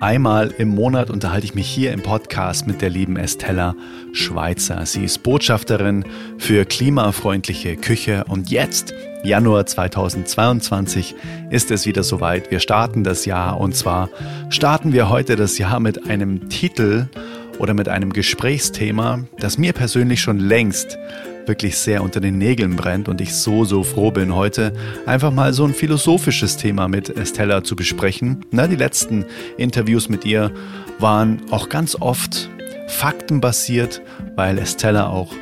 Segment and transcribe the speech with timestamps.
[0.00, 3.74] Einmal im Monat unterhalte ich mich hier im Podcast mit der lieben Estella
[4.12, 4.86] Schweizer.
[4.86, 6.04] Sie ist Botschafterin
[6.38, 11.16] für klimafreundliche Küche und jetzt, Januar 2022,
[11.50, 12.52] ist es wieder soweit.
[12.52, 14.08] Wir starten das Jahr und zwar
[14.50, 17.08] starten wir heute das Jahr mit einem Titel
[17.58, 20.96] oder mit einem Gesprächsthema, das mir persönlich schon längst
[21.48, 24.72] wirklich sehr unter den Nägeln brennt und ich so, so froh bin, heute
[25.06, 28.44] einfach mal so ein philosophisches Thema mit Estella zu besprechen.
[28.50, 29.24] Na, die letzten
[29.56, 30.52] Interviews mit ihr
[30.98, 32.50] waren auch ganz oft
[32.88, 34.02] faktenbasiert,
[34.36, 35.32] weil Estella auch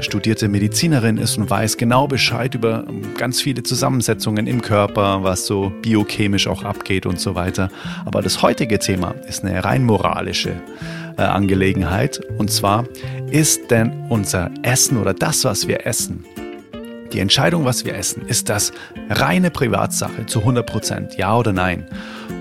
[0.00, 2.84] studierte Medizinerin ist und weiß genau Bescheid über
[3.16, 7.70] ganz viele Zusammensetzungen im Körper, was so biochemisch auch abgeht und so weiter.
[8.04, 10.54] Aber das heutige Thema ist eine rein moralische
[11.20, 12.20] äh, Angelegenheit.
[12.38, 12.84] Und zwar,
[13.30, 16.24] ist denn unser Essen oder das, was wir essen,
[17.12, 18.72] die Entscheidung, was wir essen, ist das
[19.08, 21.86] reine Privatsache zu 100 Prozent, ja oder nein?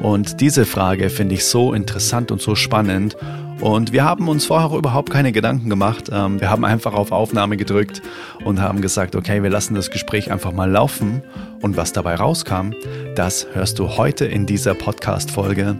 [0.02, 3.18] Und diese Frage finde ich so interessant und so spannend.
[3.62, 6.09] Und wir haben uns vorher überhaupt keine Gedanken gemacht.
[6.11, 8.02] Ähm, wir haben einfach auf Aufnahme gedrückt
[8.45, 11.22] und haben gesagt, okay, wir lassen das Gespräch einfach mal laufen.
[11.61, 12.72] Und was dabei rauskam,
[13.16, 15.75] das hörst du heute in dieser Podcast-Folge.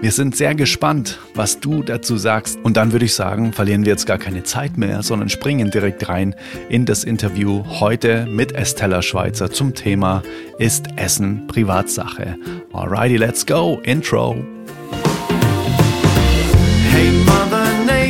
[0.00, 2.58] Wir sind sehr gespannt, was du dazu sagst.
[2.62, 6.08] Und dann würde ich sagen, verlieren wir jetzt gar keine Zeit mehr, sondern springen direkt
[6.08, 6.34] rein
[6.70, 10.22] in das Interview heute mit Estella Schweizer zum Thema
[10.58, 12.36] Ist Essen Privatsache?
[12.72, 13.78] Alrighty, let's go.
[13.82, 14.34] Intro.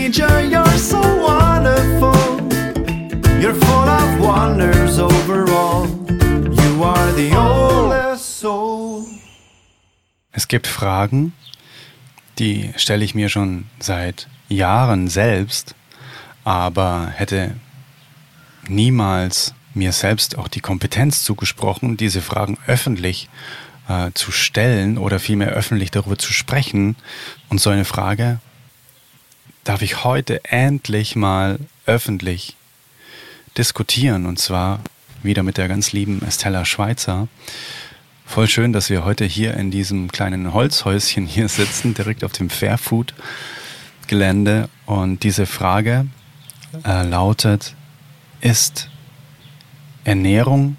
[0.08, 2.16] Nature, you're so wonderful.
[3.42, 5.86] You're full of wonders overall.
[6.48, 9.04] You are the oldest soul.
[10.32, 11.34] Es gibt Fragen,
[12.38, 15.74] die stelle ich mir schon seit Jahren selbst,
[16.42, 17.56] aber hätte
[18.66, 23.28] niemals mir selbst auch die Kompetenz zugesprochen, diese Fragen öffentlich
[23.88, 26.96] äh, zu stellen oder vielmehr öffentlich darüber zu sprechen.
[27.50, 28.40] Und so eine Frage
[29.68, 32.56] darf ich heute endlich mal öffentlich
[33.58, 34.80] diskutieren und zwar
[35.22, 37.28] wieder mit der ganz lieben Estella Schweizer.
[38.24, 42.48] Voll schön, dass wir heute hier in diesem kleinen Holzhäuschen hier sitzen, direkt auf dem
[42.48, 43.12] Fairfood
[44.06, 44.70] Gelände.
[44.86, 46.06] Und diese Frage
[46.86, 47.74] äh, lautet,
[48.40, 48.88] ist
[50.04, 50.78] Ernährung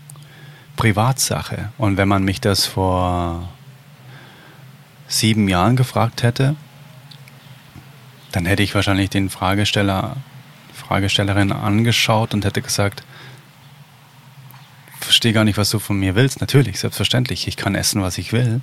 [0.77, 1.71] Privatsache?
[1.77, 3.49] Und wenn man mich das vor
[5.07, 6.55] sieben Jahren gefragt hätte,
[8.31, 10.17] dann hätte ich wahrscheinlich den Fragesteller,
[10.73, 13.03] Fragestellerin angeschaut und hätte gesagt,
[14.99, 16.41] verstehe gar nicht, was du von mir willst.
[16.41, 17.47] Natürlich, selbstverständlich.
[17.47, 18.61] Ich kann essen, was ich will.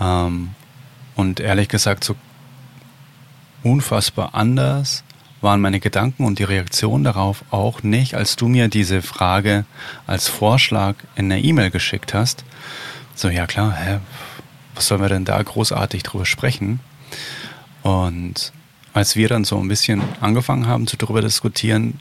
[0.00, 0.50] Ähm,
[1.14, 2.16] und ehrlich gesagt, so
[3.62, 5.04] unfassbar anders
[5.40, 9.64] waren meine Gedanken und die Reaktion darauf auch nicht, als du mir diese Frage
[10.06, 12.44] als Vorschlag in einer E-Mail geschickt hast.
[13.14, 13.98] So, ja klar, hä,
[14.74, 16.80] was sollen wir denn da großartig drüber sprechen?
[17.82, 18.52] Und
[18.92, 22.00] als wir dann so ein bisschen angefangen haben zu darüber diskutieren,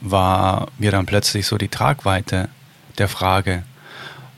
[0.00, 2.48] war mir dann plötzlich so die Tragweite
[2.98, 3.64] der Frage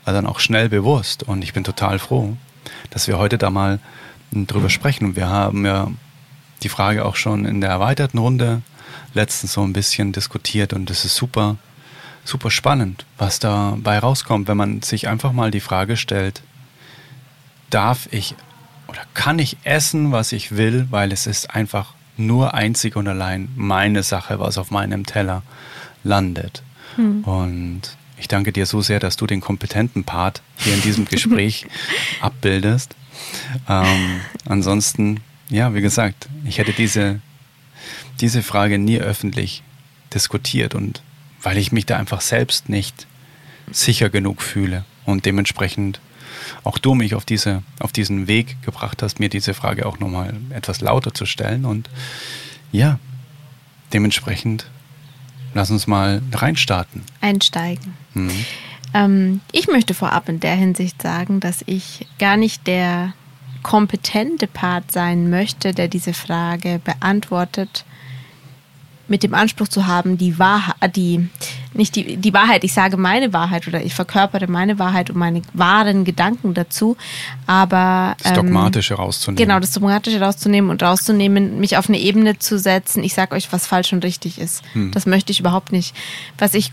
[0.05, 1.23] dann auch schnell bewusst.
[1.23, 2.35] Und ich bin total froh,
[2.89, 3.79] dass wir heute da mal
[4.31, 5.05] drüber sprechen.
[5.05, 5.91] Und wir haben ja
[6.63, 8.61] die Frage auch schon in der erweiterten Runde
[9.13, 10.73] letztens so ein bisschen diskutiert.
[10.73, 11.57] Und es ist super,
[12.23, 16.41] super spannend, was dabei rauskommt, wenn man sich einfach mal die Frage stellt,
[17.69, 18.35] darf ich
[18.91, 23.47] oder kann ich essen, was ich will, weil es ist einfach nur einzig und allein
[23.55, 25.43] meine Sache, was auf meinem Teller
[26.03, 26.61] landet.
[26.97, 27.23] Hm.
[27.23, 27.81] Und
[28.17, 31.67] ich danke dir so sehr, dass du den kompetenten Part hier in diesem Gespräch
[32.19, 32.95] abbildest.
[33.69, 37.21] Ähm, ansonsten, ja, wie gesagt, ich hätte diese,
[38.19, 39.63] diese Frage nie öffentlich
[40.13, 41.01] diskutiert und
[41.41, 43.07] weil ich mich da einfach selbst nicht
[43.71, 46.01] sicher genug fühle und dementsprechend
[46.63, 50.33] auch du mich auf, diese, auf diesen Weg gebracht hast, mir diese Frage auch nochmal
[50.49, 51.65] etwas lauter zu stellen.
[51.65, 51.89] Und
[52.71, 52.99] ja,
[53.93, 54.65] dementsprechend
[55.53, 57.03] lass uns mal reinstarten.
[57.19, 57.93] Einsteigen.
[58.13, 58.45] Mhm.
[58.93, 63.13] Ähm, ich möchte vorab in der Hinsicht sagen, dass ich gar nicht der
[63.63, 67.85] kompetente Part sein möchte, der diese Frage beantwortet,
[69.07, 71.29] mit dem Anspruch zu haben, die Wahrheit, äh, die,
[71.73, 75.41] nicht die, die Wahrheit, ich sage meine Wahrheit oder ich verkörpere meine Wahrheit und meine
[75.53, 76.97] wahren Gedanken dazu,
[77.47, 78.15] aber.
[78.23, 79.37] Das ähm, Dogmatische rauszunehmen.
[79.37, 83.51] Genau, das Dogmatische rauszunehmen und rauszunehmen, mich auf eine Ebene zu setzen, ich sage euch,
[83.51, 84.63] was falsch und richtig ist.
[84.73, 84.91] Hm.
[84.91, 85.95] Das möchte ich überhaupt nicht.
[86.37, 86.71] Was ich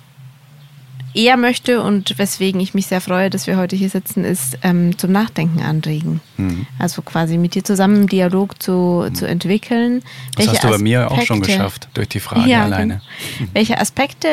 [1.18, 4.96] eher möchte und weswegen ich mich sehr freue, dass wir heute hier sitzen, ist ähm,
[4.96, 6.20] zum Nachdenken anregen.
[6.36, 6.66] Mhm.
[6.78, 9.14] Also quasi mit dir zusammen einen Dialog zu, mhm.
[9.14, 10.02] zu entwickeln.
[10.36, 13.00] Das Welche hast du bei mir auch schon geschafft, durch die Frage ja, alleine.
[13.38, 13.50] Genau.
[13.54, 14.28] Welche Aspekte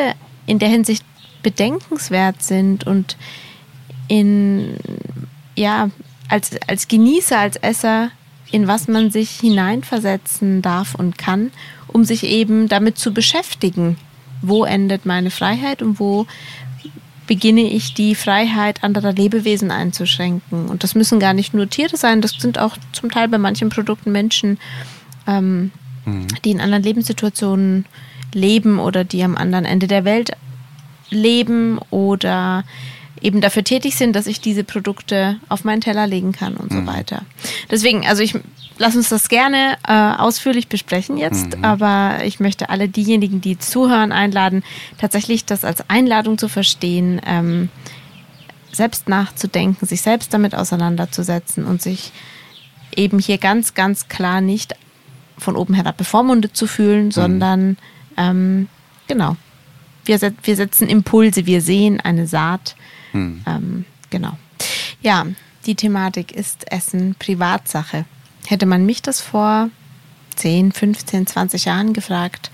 [0.46, 1.04] in der Hinsicht
[1.42, 3.18] bedenkenswert sind und
[4.08, 4.76] in,
[5.56, 5.90] ja,
[6.30, 8.12] als, als Genießer, als Esser
[8.52, 11.52] in was man sich hineinversetzen darf und kann,
[11.88, 13.98] um sich eben damit zu beschäftigen.
[14.42, 16.28] Wo endet meine Freiheit und wo
[17.28, 20.68] beginne ich die Freiheit anderer Lebewesen einzuschränken.
[20.68, 23.70] Und das müssen gar nicht nur Tiere sein, das sind auch zum Teil bei manchen
[23.70, 24.60] Produkten Menschen,
[25.28, 25.72] ähm,
[26.06, 26.28] mhm.
[26.44, 27.86] die in anderen Lebenssituationen
[28.34, 30.32] leben oder die am anderen Ende der Welt
[31.10, 32.64] leben oder
[33.26, 36.86] eben dafür tätig sind, dass ich diese Produkte auf meinen Teller legen kann und mhm.
[36.86, 37.24] so weiter.
[37.72, 38.36] Deswegen, also ich
[38.78, 41.66] lass uns das gerne äh, ausführlich besprechen jetzt, mhm.
[41.66, 44.64] aber ich möchte alle diejenigen, die zuhören, einladen,
[45.00, 47.70] tatsächlich das als Einladung zu verstehen, ähm,
[48.72, 52.12] selbst nachzudenken, sich selbst damit auseinanderzusetzen und sich
[52.96, 54.76] eben hier ganz, ganz klar nicht
[55.38, 57.12] von oben herab bevormundet zu fühlen, mhm.
[57.12, 57.78] sondern
[58.18, 58.68] ähm,
[59.08, 59.36] genau.
[60.04, 62.76] Wir, wir setzen Impulse, wir sehen eine Saat.
[63.16, 63.44] Mhm.
[63.48, 64.38] Ähm, genau.
[65.02, 65.26] Ja,
[65.66, 68.06] die Thematik ist Essen Privatsache.
[68.46, 69.70] Hätte man mich das vor
[70.36, 72.52] 10, 15, 20 Jahren gefragt,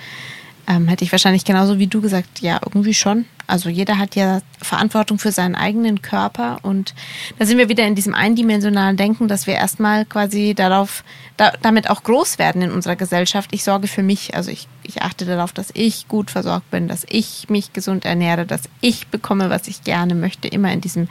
[0.68, 3.26] ähm, hätte ich wahrscheinlich genauso wie du gesagt, ja, irgendwie schon.
[3.48, 6.94] Also jeder hat ja Verantwortung für seinen eigenen Körper und
[7.38, 11.04] da sind wir wieder in diesem eindimensionalen Denken, dass wir erstmal quasi darauf,
[11.36, 13.50] da, damit auch groß werden in unserer Gesellschaft.
[13.54, 17.06] Ich sorge für mich, also ich, ich achte darauf, dass ich gut versorgt bin, dass
[17.10, 21.10] ich mich gesund ernähre, dass ich bekomme, was ich gerne möchte, immer in diesem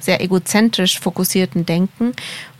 [0.00, 2.12] sehr egozentrisch fokussierten Denken.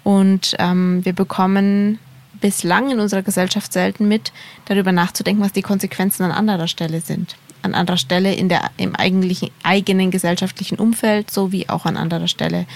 [0.02, 1.98] Und ähm, wir bekommen
[2.40, 4.32] bislang in unserer Gesellschaft selten mit,
[4.66, 7.36] darüber nachzudenken, was die Konsequenzen an anderer Stelle sind.
[7.62, 12.66] An anderer Stelle in der, im eigentlichen, eigenen gesellschaftlichen Umfeld, sowie auch an anderer Stelle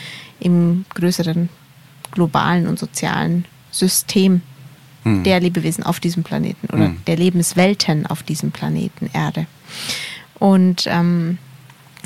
[0.41, 1.49] im größeren
[2.11, 4.43] globalen und sozialen System
[5.05, 5.25] hm.
[5.25, 7.03] der Lebewesen auf diesem Planeten oder hm.
[7.07, 9.47] der Lebenswelten auf diesem Planeten Erde.
[10.39, 11.39] Und ähm,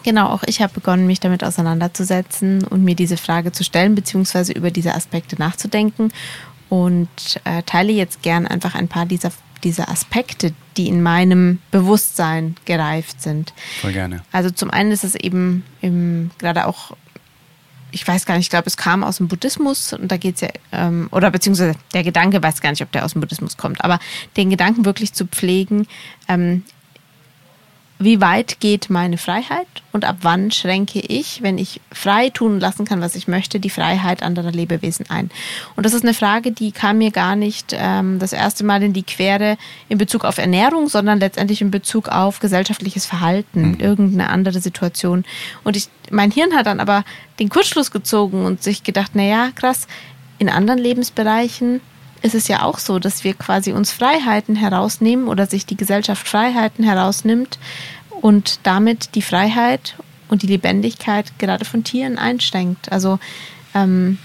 [0.04, 4.52] Genau, auch ich habe begonnen, mich damit auseinanderzusetzen und mir diese Frage zu stellen, beziehungsweise
[4.52, 6.12] über diese Aspekte nachzudenken
[6.69, 7.09] und
[7.44, 9.31] äh, teile jetzt gern einfach ein paar dieser,
[9.65, 13.53] dieser Aspekte, die in meinem Bewusstsein gereift sind.
[13.81, 14.23] Voll gerne.
[14.32, 16.97] Also zum einen ist es eben im, gerade auch
[17.91, 20.41] ich weiß gar nicht, ich glaube, es kam aus dem Buddhismus und da geht es
[20.43, 23.82] ja, ähm, oder beziehungsweise der Gedanke, weiß gar nicht, ob der aus dem Buddhismus kommt,
[23.82, 23.99] aber
[24.37, 25.87] den Gedanken wirklich zu pflegen,
[26.29, 26.64] ähm,
[27.99, 32.85] wie weit geht meine Freiheit und ab wann schränke ich, wenn ich frei tun lassen
[32.85, 35.31] kann, was ich möchte, die Freiheit anderer Lebewesen ein?
[35.75, 38.93] Und das ist eine Frage, die kam mir gar nicht ähm, das erste Mal in
[38.93, 39.56] die Quere
[39.89, 43.81] in Bezug auf Ernährung, sondern letztendlich in Bezug auf gesellschaftliches Verhalten, mhm.
[43.81, 45.25] irgendeine andere Situation.
[45.65, 47.05] Und ich, mein Hirn hat dann aber
[47.41, 49.89] den Kurzschluss gezogen und sich gedacht, na ja, krass,
[50.39, 51.81] in anderen Lebensbereichen
[52.23, 56.26] ist es ja auch so, dass wir quasi uns Freiheiten herausnehmen oder sich die Gesellschaft
[56.26, 57.59] Freiheiten herausnimmt
[58.20, 59.97] und damit die Freiheit
[60.29, 62.91] und die Lebendigkeit gerade von Tieren einschränkt.
[62.93, 63.19] Also
[63.75, 64.19] ähm,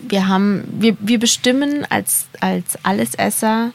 [0.00, 3.72] wir haben, wir, wir bestimmen als, als Allesesser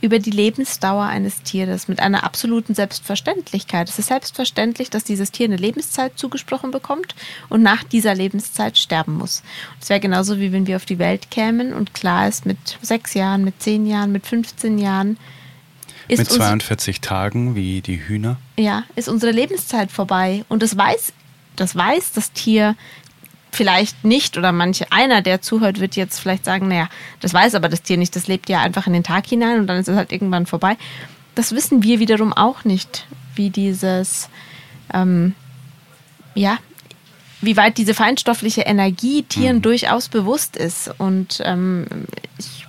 [0.00, 3.88] über die Lebensdauer eines Tieres mit einer absoluten Selbstverständlichkeit.
[3.88, 7.14] Es ist selbstverständlich, dass dieses Tier eine Lebenszeit zugesprochen bekommt
[7.48, 9.42] und nach dieser Lebenszeit sterben muss.
[9.80, 13.14] Es wäre genauso wie wenn wir auf die Welt kämen und klar ist, mit sechs
[13.14, 15.16] Jahren, mit zehn Jahren, mit 15 Jahren
[16.08, 18.38] ist mit 42 Tagen wie die Hühner.
[18.56, 21.12] Ja, ist unsere Lebenszeit vorbei und das weiß,
[21.56, 22.76] das weiß das Tier
[23.50, 26.88] vielleicht nicht oder manche, einer, der zuhört, wird jetzt vielleicht sagen, naja,
[27.20, 29.66] das weiß aber das Tier nicht, das lebt ja einfach in den Tag hinein und
[29.66, 30.76] dann ist es halt irgendwann vorbei.
[31.34, 34.28] Das wissen wir wiederum auch nicht, wie dieses,
[34.92, 35.34] ähm,
[36.34, 36.58] ja,
[37.40, 39.62] wie weit diese feinstoffliche Energie Tieren mhm.
[39.62, 40.90] durchaus bewusst ist.
[40.98, 41.86] Und ähm,
[42.38, 42.66] ich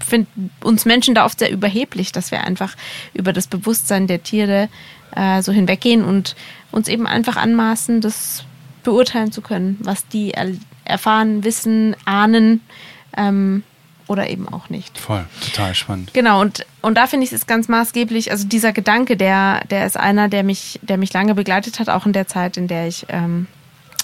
[0.00, 0.28] finde
[0.62, 2.74] uns Menschen da oft sehr überheblich, dass wir einfach
[3.12, 4.68] über das Bewusstsein der Tiere
[5.14, 6.34] äh, so hinweggehen und
[6.72, 8.44] uns eben einfach anmaßen, das
[8.86, 10.32] beurteilen zu können, was die
[10.84, 12.60] erfahren, wissen, ahnen
[13.16, 13.64] ähm,
[14.06, 14.96] oder eben auch nicht.
[14.96, 16.14] Voll, total spannend.
[16.14, 19.96] Genau, und, und da finde ich es ganz maßgeblich, also dieser Gedanke, der, der ist
[19.96, 23.06] einer, der mich, der mich lange begleitet hat, auch in der Zeit, in der ich
[23.08, 23.48] ähm,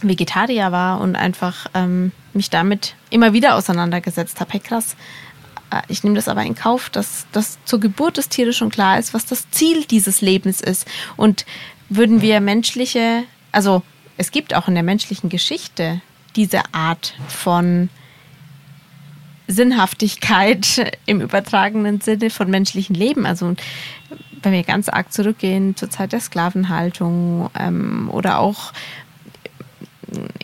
[0.03, 4.53] Vegetarier war und einfach ähm, mich damit immer wieder auseinandergesetzt habe.
[4.55, 4.97] Hey krass,
[5.71, 8.99] äh, ich nehme das aber in Kauf, dass das zur Geburt des Tieres schon klar
[8.99, 10.89] ist, was das Ziel dieses Lebens ist.
[11.17, 11.47] Und
[11.89, 13.23] würden wir menschliche,
[13.53, 13.85] also
[14.16, 16.00] es gibt auch in der menschlichen Geschichte
[16.37, 17.88] diese Art von
[19.49, 23.26] Sinnhaftigkeit im übertragenen Sinne von menschlichen Leben.
[23.26, 23.54] Also
[24.42, 28.73] wenn wir ganz arg zurückgehen zur Zeit der Sklavenhaltung ähm, oder auch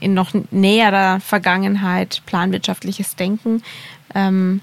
[0.00, 3.62] in noch näherer Vergangenheit planwirtschaftliches Denken,
[4.14, 4.60] ähm,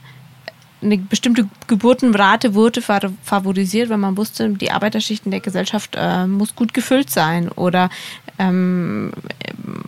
[0.82, 6.56] eine bestimmte Geburtenrate wurde favorisiert, weil man wusste, die Arbeiterschicht in der Gesellschaft äh, muss
[6.56, 7.90] gut gefüllt sein oder
[8.38, 9.12] ähm,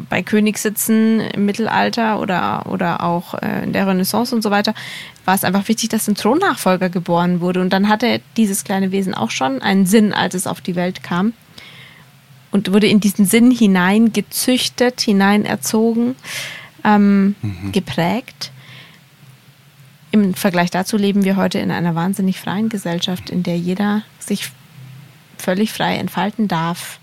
[0.10, 4.74] bei Königssitzen im Mittelalter oder, oder auch äh, in der Renaissance und so weiter,
[5.26, 7.62] war es einfach wichtig, dass ein Thronnachfolger geboren wurde.
[7.62, 11.04] Und dann hatte dieses kleine Wesen auch schon einen Sinn, als es auf die Welt
[11.04, 11.34] kam.
[12.52, 16.16] Und wurde in diesen Sinn hinein gezüchtet, hinein erzogen,
[16.86, 17.72] ähm, mhm.
[17.74, 18.52] geprägt.
[20.12, 24.50] Im Vergleich dazu leben wir heute in einer wahnsinnig freien Gesellschaft, in der jeder sich
[25.38, 27.00] völlig frei entfalten darf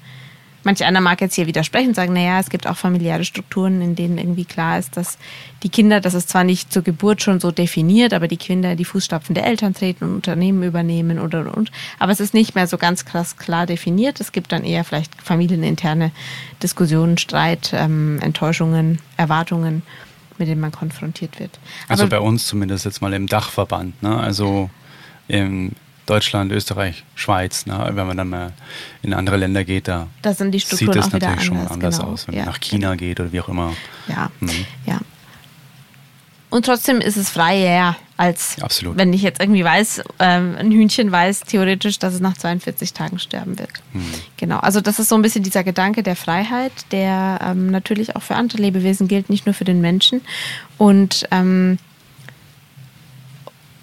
[0.64, 3.94] Manch einer mag jetzt hier widersprechen und sagen, naja, es gibt auch familiäre Strukturen, in
[3.94, 5.18] denen irgendwie klar ist, dass
[5.62, 8.84] die Kinder, das ist zwar nicht zur Geburt schon so definiert, aber die Kinder die
[8.84, 11.70] Fußstapfen der Eltern treten und Unternehmen übernehmen oder und.
[11.98, 14.20] Aber es ist nicht mehr so ganz krass klar definiert.
[14.20, 16.10] Es gibt dann eher vielleicht familieninterne
[16.62, 19.82] Diskussionen, Streit, ähm, Enttäuschungen, Erwartungen,
[20.38, 21.58] mit denen man konfrontiert wird.
[21.88, 24.18] Also aber bei uns zumindest jetzt mal im Dachverband, ne?
[24.18, 24.70] Also
[25.28, 25.72] im
[26.06, 27.66] Deutschland, Österreich, Schweiz.
[27.66, 27.90] Ne?
[27.92, 28.52] Wenn man dann mal
[29.02, 32.12] in andere Länder geht, da das sind die sieht es natürlich anders, schon anders genau.
[32.12, 32.26] aus.
[32.26, 32.44] Wenn ja.
[32.44, 33.72] man nach China geht oder wie auch immer.
[34.08, 34.66] Ja, mhm.
[34.86, 35.00] ja.
[36.50, 38.96] Und trotzdem ist es freier, als Absolut.
[38.96, 43.18] wenn ich jetzt irgendwie weiß, ähm, ein Hühnchen weiß theoretisch, dass es nach 42 Tagen
[43.18, 43.70] sterben wird.
[43.92, 44.04] Mhm.
[44.36, 48.22] Genau, also das ist so ein bisschen dieser Gedanke der Freiheit, der ähm, natürlich auch
[48.22, 50.20] für andere Lebewesen gilt, nicht nur für den Menschen.
[50.78, 51.78] Und ähm,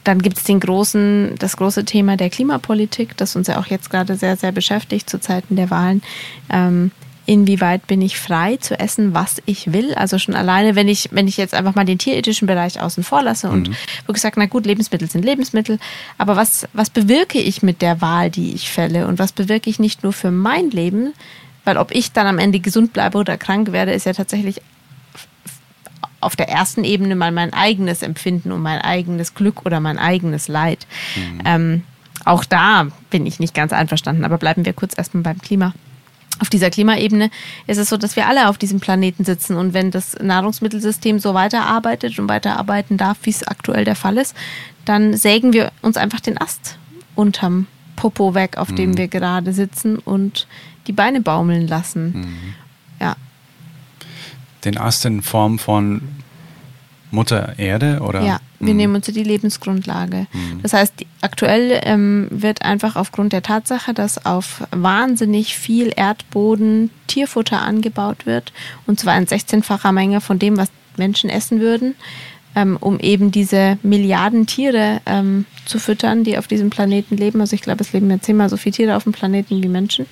[0.03, 3.89] dann gibt es den großen, das große Thema der Klimapolitik, das uns ja auch jetzt
[3.89, 6.01] gerade sehr, sehr beschäftigt zu Zeiten der Wahlen.
[6.49, 6.91] Ähm,
[7.25, 9.93] inwieweit bin ich frei zu essen, was ich will?
[9.93, 13.21] Also schon alleine, wenn ich, wenn ich jetzt einfach mal den tierethischen Bereich außen vor
[13.21, 13.75] lasse und mhm.
[14.05, 15.79] wirklich sage, na gut, Lebensmittel sind Lebensmittel,
[16.17, 19.07] aber was, was bewirke ich mit der Wahl, die ich fälle?
[19.07, 21.13] Und was bewirke ich nicht nur für mein Leben?
[21.63, 24.61] Weil ob ich dann am Ende gesund bleibe oder krank werde, ist ja tatsächlich
[26.21, 30.47] auf der ersten Ebene mal mein eigenes Empfinden und mein eigenes Glück oder mein eigenes
[30.47, 30.87] Leid.
[31.15, 31.41] Mhm.
[31.45, 31.83] Ähm,
[32.25, 35.73] auch da bin ich nicht ganz einverstanden, aber bleiben wir kurz erstmal beim Klima.
[36.39, 37.29] Auf dieser Klimaebene
[37.67, 41.33] ist es so, dass wir alle auf diesem Planeten sitzen und wenn das Nahrungsmittelsystem so
[41.33, 44.35] weiterarbeitet und weiterarbeiten darf, wie es aktuell der Fall ist,
[44.85, 46.77] dann sägen wir uns einfach den Ast
[47.15, 48.97] unterm Popo weg, auf dem mhm.
[48.97, 50.47] wir gerade sitzen und
[50.87, 52.13] die Beine baumeln lassen.
[52.13, 52.53] Mhm.
[54.63, 56.01] Den Ast in Form von
[57.11, 58.21] Mutter Erde oder?
[58.21, 58.77] Ja, wir mhm.
[58.77, 60.27] nehmen uns die Lebensgrundlage.
[60.31, 60.61] Mhm.
[60.61, 67.61] Das heißt, aktuell ähm, wird einfach aufgrund der Tatsache, dass auf wahnsinnig viel Erdboden Tierfutter
[67.61, 68.53] angebaut wird,
[68.87, 71.95] und zwar in 16-facher Menge von dem, was Menschen essen würden,
[72.55, 77.41] ähm, um eben diese Milliarden Tiere ähm, zu füttern, die auf diesem Planeten leben.
[77.41, 80.05] Also ich glaube, es leben ja zehnmal so viele Tiere auf dem Planeten wie Menschen.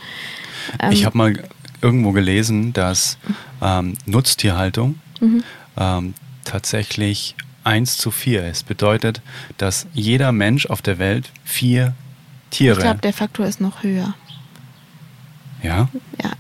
[0.92, 1.44] ich habe mal
[1.82, 3.18] irgendwo gelesen, dass
[3.62, 5.44] ähm, Nutztierhaltung mhm.
[5.78, 6.14] ähm,
[6.46, 8.68] tatsächlich 1 zu 4 ist.
[8.68, 9.22] Bedeutet,
[9.58, 11.94] dass jeder Mensch auf der Welt vier
[12.50, 12.78] Tiere.
[12.78, 14.14] Ich glaube, der Faktor ist noch höher.
[15.62, 15.90] Ja?
[16.24, 16.32] Ja.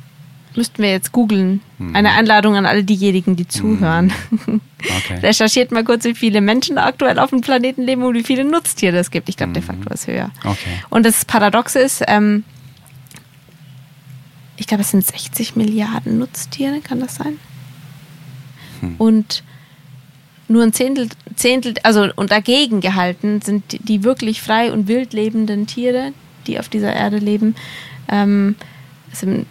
[0.56, 1.62] Müssten wir jetzt googeln.
[1.78, 1.96] Mhm.
[1.96, 4.12] Eine Einladung an alle diejenigen, die zuhören.
[4.32, 4.62] Mhm.
[4.98, 5.20] Okay.
[5.24, 8.98] Recherchiert mal kurz, wie viele Menschen aktuell auf dem Planeten leben und wie viele Nutztiere
[8.98, 9.30] es gibt.
[9.30, 9.68] Ich glaube, der mhm.
[9.68, 10.32] Faktor ist höher.
[10.44, 10.82] Okay.
[10.90, 12.44] Und das Paradoxe ist, ähm,
[14.60, 17.40] ich glaube, es sind 60 Milliarden Nutztiere, kann das sein?
[18.82, 18.96] Hm.
[18.98, 19.44] Und
[20.50, 25.14] nur ein Zehntel, Zehntel, also und dagegen gehalten sind die, die, wirklich frei und wild
[25.14, 26.12] lebenden Tiere,
[26.48, 27.56] die auf dieser Erde leben,
[28.10, 28.56] ähm,
[29.14, 29.46] sind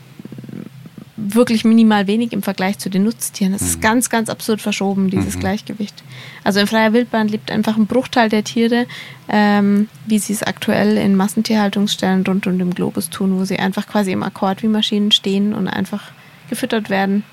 [1.18, 3.52] wirklich minimal wenig im Vergleich zu den Nutztieren.
[3.52, 3.82] Das ist mhm.
[3.82, 5.40] ganz, ganz absurd verschoben, dieses mhm.
[5.40, 6.04] Gleichgewicht.
[6.44, 8.86] Also in freier Wildbahn lebt einfach ein Bruchteil der Tiere,
[9.28, 13.88] ähm, wie sie es aktuell in Massentierhaltungsstellen rund um den Globus tun, wo sie einfach
[13.88, 16.12] quasi im Akkord wie Maschinen stehen und einfach
[16.48, 17.24] gefüttert werden,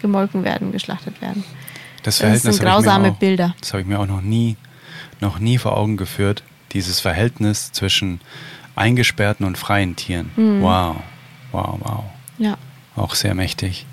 [0.00, 1.42] gemolken werden, geschlachtet werden.
[2.04, 3.54] Das, Verhältnis das sind grausame auch, Bilder.
[3.60, 4.56] Das habe ich mir auch noch nie,
[5.20, 8.20] noch nie vor Augen geführt, dieses Verhältnis zwischen
[8.76, 10.30] eingesperrten und freien Tieren.
[10.36, 10.62] Mhm.
[10.62, 10.96] Wow,
[11.50, 12.04] wow, wow.
[12.38, 12.56] Ja
[12.96, 13.86] auch sehr mächtig.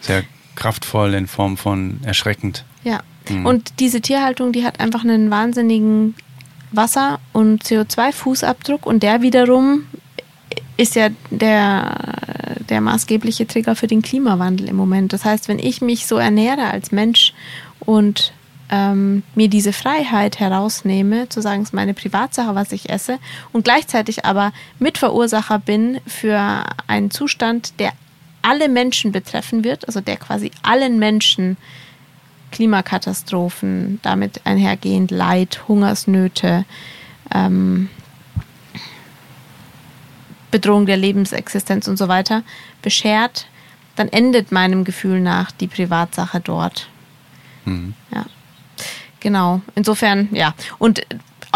[0.00, 2.64] Sehr kraftvoll in Form von erschreckend.
[2.82, 3.00] Ja.
[3.28, 3.46] Mhm.
[3.46, 6.14] Und diese Tierhaltung, die hat einfach einen wahnsinnigen
[6.72, 9.86] Wasser- und CO2-Fußabdruck und der wiederum
[10.76, 11.96] ist ja der,
[12.68, 15.12] der maßgebliche Trigger für den Klimawandel im Moment.
[15.12, 17.32] Das heißt, wenn ich mich so ernähre als Mensch
[17.80, 18.32] und
[18.68, 23.18] ähm, mir diese Freiheit herausnehme, zu sagen, es ist meine Privatsache, was ich esse,
[23.52, 27.92] und gleichzeitig aber Mitverursacher bin für einen Zustand, der
[28.46, 31.56] alle Menschen betreffen wird, also der quasi allen Menschen
[32.52, 36.64] Klimakatastrophen, damit einhergehend Leid, Hungersnöte,
[37.34, 37.90] ähm,
[40.52, 42.44] Bedrohung der Lebensexistenz und so weiter
[42.82, 43.48] beschert,
[43.96, 46.88] dann endet meinem Gefühl nach die Privatsache dort.
[47.64, 47.94] Mhm.
[48.14, 48.26] Ja.
[49.18, 49.60] Genau.
[49.74, 50.54] Insofern, ja.
[50.78, 51.04] Und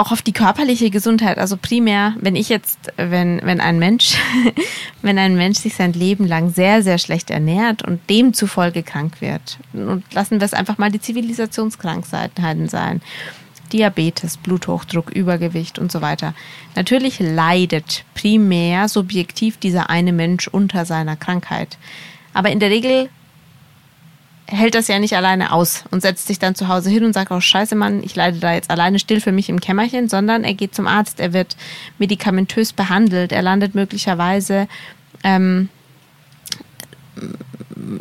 [0.00, 1.36] auch auf die körperliche Gesundheit.
[1.36, 4.16] Also primär, wenn ich jetzt, wenn, wenn ein Mensch,
[5.02, 9.58] wenn ein Mensch sich sein Leben lang sehr, sehr schlecht ernährt und demzufolge krank wird,
[9.74, 13.02] und lassen wir es einfach mal die Zivilisationskrankheiten sein.
[13.74, 16.34] Diabetes, Bluthochdruck, Übergewicht und so weiter.
[16.74, 21.78] Natürlich leidet primär subjektiv dieser eine Mensch unter seiner Krankheit.
[22.32, 23.10] Aber in der Regel
[24.50, 27.30] hält das ja nicht alleine aus und setzt sich dann zu Hause hin und sagt,
[27.30, 30.54] oh scheiße Mann, ich leide da jetzt alleine still für mich im Kämmerchen, sondern er
[30.54, 31.56] geht zum Arzt, er wird
[31.98, 34.68] medikamentös behandelt, er landet möglicherweise
[35.22, 35.68] ähm,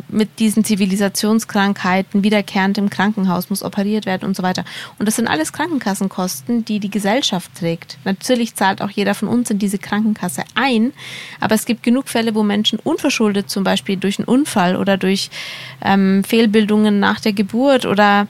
[0.08, 4.64] mit diesen Zivilisationskrankheiten wiederkehrend im Krankenhaus, muss operiert werden und so weiter.
[4.98, 7.98] Und das sind alles Krankenkassenkosten, die die Gesellschaft trägt.
[8.04, 10.92] Natürlich zahlt auch jeder von uns in diese Krankenkasse ein,
[11.40, 15.30] aber es gibt genug Fälle, wo Menschen unverschuldet zum Beispiel durch einen Unfall oder durch
[15.82, 18.26] ähm, Fehlbildungen nach der Geburt oder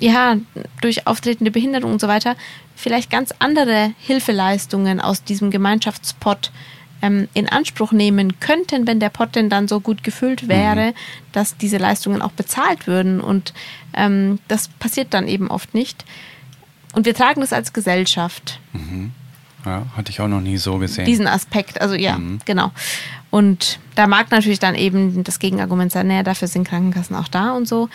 [0.00, 0.36] ja,
[0.80, 2.36] durch auftretende Behinderung und so weiter,
[2.74, 6.50] vielleicht ganz andere Hilfeleistungen aus diesem Gemeinschaftspot
[7.02, 10.94] ähm, in Anspruch nehmen könnten, wenn der Pot denn dann so gut gefüllt wäre, mhm.
[11.32, 13.20] dass diese Leistungen auch bezahlt würden.
[13.20, 13.54] Und
[13.94, 16.04] ähm, das passiert dann eben oft nicht.
[16.94, 18.60] Und wir tragen das als Gesellschaft.
[18.72, 19.12] Mhm.
[19.64, 21.04] Ja, hatte ich auch noch nie so gesehen.
[21.04, 22.38] Diesen Aspekt, also ja, mhm.
[22.44, 22.72] genau.
[23.30, 27.52] Und da mag natürlich dann eben das Gegenargument sein, naja, dafür sind Krankenkassen auch da
[27.52, 27.88] und so.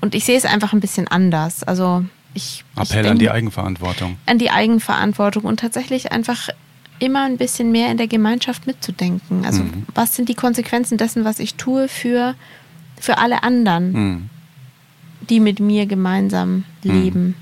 [0.00, 1.62] Und ich sehe es einfach ein bisschen anders.
[1.62, 2.64] Also ich.
[2.76, 4.16] Appell ich an die Eigenverantwortung.
[4.26, 6.48] An die Eigenverantwortung und tatsächlich einfach
[7.00, 9.44] immer ein bisschen mehr in der Gemeinschaft mitzudenken.
[9.44, 9.84] Also mhm.
[9.94, 12.34] was sind die Konsequenzen dessen, was ich tue für,
[13.00, 14.30] für alle anderen, mhm.
[15.28, 17.02] die mit mir gemeinsam mhm.
[17.02, 17.36] leben.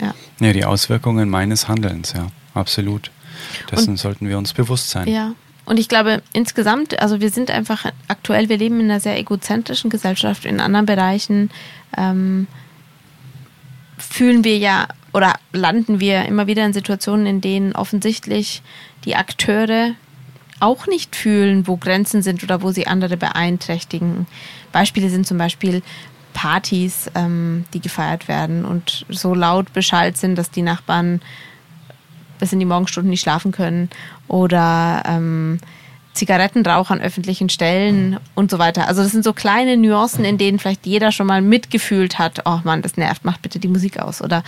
[0.00, 0.14] Ja.
[0.40, 3.10] ja, die Auswirkungen meines Handelns, ja, absolut.
[3.70, 5.08] Dessen Und, sollten wir uns bewusst sein.
[5.08, 5.34] Ja.
[5.66, 9.88] Und ich glaube, insgesamt, also wir sind einfach aktuell, wir leben in einer sehr egozentrischen
[9.88, 10.44] Gesellschaft.
[10.44, 11.50] In anderen Bereichen
[11.96, 12.46] ähm,
[13.96, 18.62] fühlen wir ja oder landen wir immer wieder in Situationen, in denen offensichtlich
[19.04, 19.92] die Akteure
[20.60, 24.26] auch nicht fühlen, wo Grenzen sind oder wo sie andere beeinträchtigen.
[24.72, 25.82] Beispiele sind zum Beispiel
[26.32, 31.22] Partys, ähm, die gefeiert werden und so laut beschallt sind, dass die Nachbarn
[32.40, 33.90] bis in die Morgenstunden nicht schlafen können.
[34.26, 35.58] Oder ähm,
[36.14, 38.88] Zigarettenrauch an öffentlichen Stellen und so weiter.
[38.88, 42.60] Also das sind so kleine Nuancen, in denen vielleicht jeder schon mal mitgefühlt hat, oh
[42.64, 44.22] Mann, das nervt, macht bitte die Musik aus.
[44.22, 44.44] Oder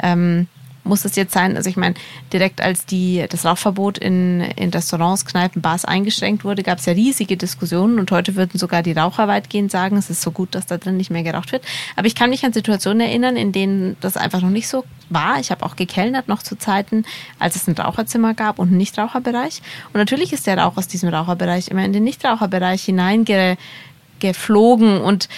[0.00, 0.46] ähm,
[0.88, 1.56] muss es jetzt sein?
[1.56, 1.94] Also ich meine,
[2.32, 6.92] direkt als die, das Rauchverbot in, in Restaurants, Kneipen, Bars eingeschränkt wurde, gab es ja
[6.92, 10.66] riesige Diskussionen und heute würden sogar die Raucher weitgehend sagen, es ist so gut, dass
[10.66, 11.64] da drin nicht mehr geraucht wird.
[11.96, 15.40] Aber ich kann mich an Situationen erinnern, in denen das einfach noch nicht so war.
[15.40, 17.04] Ich habe auch gekellnert noch zu Zeiten,
[17.38, 19.62] als es ein Raucherzimmer gab und einen Nichtraucherbereich.
[19.92, 25.28] Und natürlich ist der Rauch aus diesem Raucherbereich immer in den Nichtraucherbereich hineingeflogen und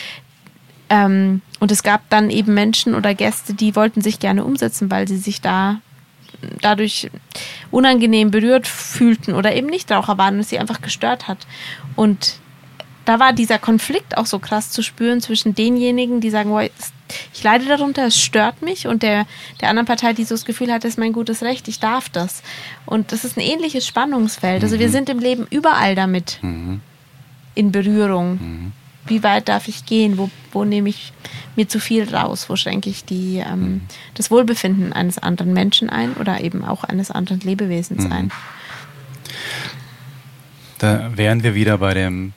[0.88, 5.06] ähm, und es gab dann eben Menschen oder Gäste, die wollten sich gerne umsetzen, weil
[5.06, 5.80] sie sich da
[6.60, 7.10] dadurch
[7.70, 11.46] unangenehm berührt fühlten oder eben nicht Raucher waren und es sie einfach gestört hat.
[11.96, 12.36] Und
[13.04, 16.56] da war dieser Konflikt auch so krass zu spüren zwischen denjenigen, die sagen,
[17.34, 19.26] ich leide darunter, es stört mich, und der,
[19.60, 22.08] der anderen Partei, die so das Gefühl hat, das ist mein gutes Recht, ich darf
[22.08, 22.42] das.
[22.86, 24.62] Und das ist ein ähnliches Spannungsfeld.
[24.62, 24.92] Also wir mhm.
[24.92, 26.80] sind im Leben überall damit mhm.
[27.54, 28.72] in Berührung.
[29.04, 31.12] Mhm wie weit darf ich gehen, wo, wo nehme ich
[31.56, 33.80] mir zu viel raus, wo schränke ich die, ähm, mhm.
[34.14, 38.12] das Wohlbefinden eines anderen Menschen ein oder eben auch eines anderen Lebewesens mhm.
[38.12, 38.32] ein.
[40.78, 42.32] Da wären wir wieder bei dem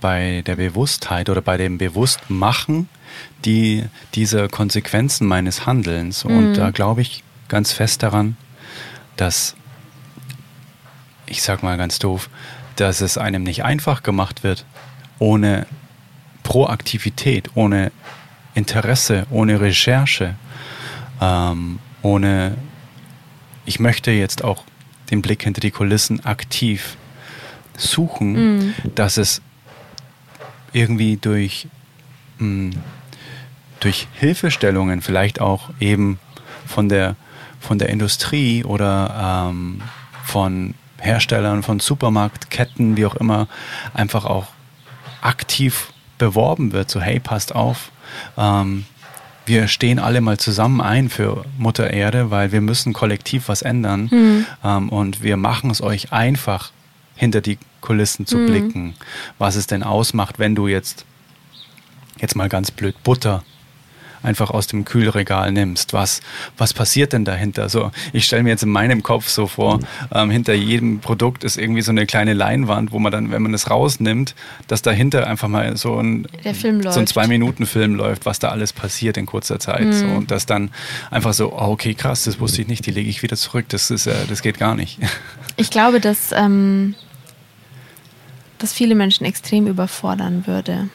[0.00, 2.88] bei der Bewusstheit oder bei dem Bewusstmachen
[3.44, 6.24] die, dieser Konsequenzen meines Handelns.
[6.24, 6.54] Und mhm.
[6.54, 8.36] da glaube ich ganz fest daran,
[9.16, 9.54] dass,
[11.26, 12.30] ich sag mal ganz doof,
[12.74, 14.64] dass es einem nicht einfach gemacht wird,
[15.20, 15.66] ohne
[16.42, 17.92] Proaktivität, ohne
[18.54, 20.34] Interesse, ohne Recherche,
[21.20, 22.56] ähm, ohne,
[23.64, 24.64] ich möchte jetzt auch
[25.10, 26.96] den Blick hinter die Kulissen aktiv
[27.76, 28.74] suchen, mm.
[28.94, 29.40] dass es
[30.72, 31.68] irgendwie durch,
[32.38, 32.82] mh, hm,
[33.80, 36.18] durch Hilfestellungen, vielleicht auch eben
[36.66, 37.16] von der,
[37.60, 39.82] von der Industrie oder ähm,
[40.24, 43.48] von Herstellern, von Supermarktketten, wie auch immer,
[43.92, 44.46] einfach auch
[45.20, 45.91] aktiv
[46.22, 47.90] beworben wird, so hey, passt auf,
[48.38, 48.84] ähm,
[49.44, 54.08] wir stehen alle mal zusammen ein für Mutter Erde, weil wir müssen kollektiv was ändern
[54.10, 54.46] mhm.
[54.62, 56.70] ähm, und wir machen es euch einfach,
[57.16, 58.46] hinter die Kulissen zu mhm.
[58.46, 58.94] blicken,
[59.38, 61.04] was es denn ausmacht, wenn du jetzt,
[62.20, 63.42] jetzt mal ganz blöd, Butter
[64.22, 65.92] einfach aus dem Kühlregal nimmst.
[65.92, 66.20] Was,
[66.56, 67.68] was passiert denn dahinter?
[67.68, 69.80] So, ich stelle mir jetzt in meinem Kopf so vor,
[70.14, 73.54] ähm, hinter jedem Produkt ist irgendwie so eine kleine Leinwand, wo man dann, wenn man
[73.54, 74.34] es rausnimmt,
[74.68, 79.26] dass dahinter einfach mal so ein, so ein Zwei-Minuten-Film läuft, was da alles passiert in
[79.26, 79.86] kurzer Zeit.
[79.86, 79.92] Mhm.
[79.92, 80.70] So, und das dann
[81.10, 83.66] einfach so, oh, okay, krass, das wusste ich nicht, die lege ich wieder zurück.
[83.68, 84.98] Das ist, äh, das geht gar nicht.
[85.56, 86.94] Ich glaube, dass, ähm,
[88.58, 90.88] dass viele Menschen extrem überfordern würde.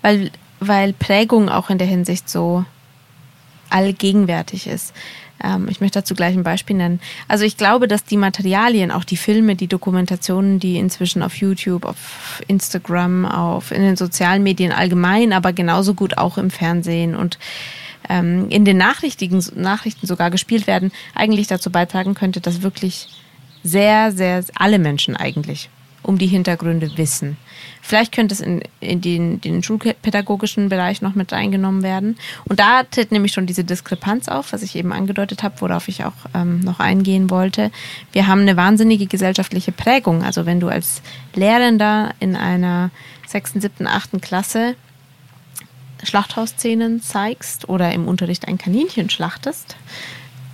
[0.00, 0.30] Weil,
[0.68, 2.64] weil Prägung auch in der Hinsicht so
[3.70, 4.92] allgegenwärtig ist.
[5.42, 7.00] Ähm, ich möchte dazu gleich ein Beispiel nennen.
[7.28, 11.84] Also ich glaube, dass die Materialien, auch die Filme, die Dokumentationen, die inzwischen auf YouTube,
[11.84, 17.38] auf Instagram, auf in den sozialen Medien allgemein, aber genauso gut auch im Fernsehen und
[18.08, 23.08] ähm, in den Nachrichten, Nachrichten sogar gespielt werden, eigentlich dazu beitragen könnte, dass wirklich
[23.62, 25.68] sehr, sehr alle Menschen eigentlich
[26.06, 27.36] um die Hintergründe wissen.
[27.82, 32.16] Vielleicht könnte es in, in den, den schulpädagogischen Bereich noch mit eingenommen werden.
[32.44, 36.04] Und da tritt nämlich schon diese Diskrepanz auf, was ich eben angedeutet habe, worauf ich
[36.04, 37.70] auch ähm, noch eingehen wollte.
[38.12, 40.22] Wir haben eine wahnsinnige gesellschaftliche Prägung.
[40.22, 41.02] Also wenn du als
[41.34, 42.90] Lehrender in einer
[43.26, 44.76] sechsten, siebten, achten Klasse
[46.02, 49.76] Schlachthausszenen zeigst oder im Unterricht ein Kaninchen schlachtest,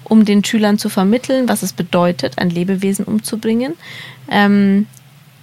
[0.04, 3.74] um den Schülern zu vermitteln, was es bedeutet, ein Lebewesen umzubringen,
[4.30, 4.86] ähm,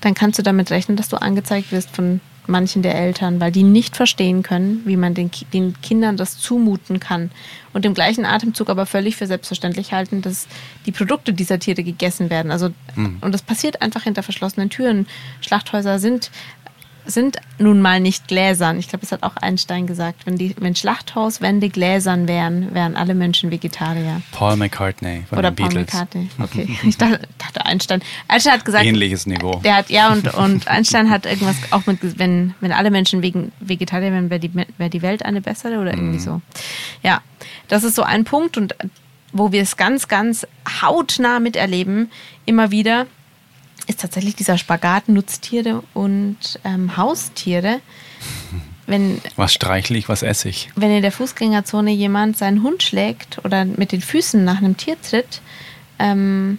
[0.02, 3.64] dann kannst du damit rechnen, dass du angezeigt wirst von manchen der Eltern, weil die
[3.64, 7.32] nicht verstehen können, wie man den, den Kindern das zumuten kann.
[7.74, 10.48] Und im gleichen Atemzug aber völlig für selbstverständlich halten, dass
[10.86, 12.52] die Produkte dieser Tiere gegessen werden.
[12.52, 13.20] Also, mhm.
[13.22, 15.08] und das passiert einfach hinter verschlossenen Türen.
[15.42, 16.32] Schlachthäuser sind
[17.10, 18.80] sind nun mal nicht gläsern.
[18.80, 20.26] Ich glaube, das hat auch Einstein gesagt.
[20.26, 24.22] Wenn, die, wenn Schlachthauswände gläsern wären, wären alle Menschen Vegetarier.
[24.32, 25.94] Paul McCartney von Oder den Paul Beatles.
[25.94, 26.30] McCartney.
[26.40, 26.78] Okay.
[26.84, 28.02] ich dachte, dachte, Einstein.
[28.28, 28.86] Einstein hat gesagt.
[28.86, 29.60] Ähnliches Niveau.
[29.64, 33.52] Der hat, ja, und, und Einstein hat irgendwas auch mit, wenn, wenn alle Menschen wegen
[33.60, 36.22] Vegetarier wären, wäre die, wär die Welt eine bessere oder irgendwie mm.
[36.22, 36.42] so.
[37.04, 37.22] Ja,
[37.68, 38.76] das ist so ein Punkt und
[39.32, 40.48] wo wir es ganz, ganz
[40.82, 42.10] hautnah miterleben,
[42.46, 43.06] immer wieder,
[43.88, 47.82] ist tatsächlich dieser Spagat Nutztiere und ähm, Haustiere.
[48.86, 50.70] Wenn, was streichle ich, was esse ich?
[50.76, 55.00] Wenn in der Fußgängerzone jemand seinen Hund schlägt oder mit den Füßen nach einem Tier
[55.00, 55.42] tritt
[56.00, 56.58] ähm,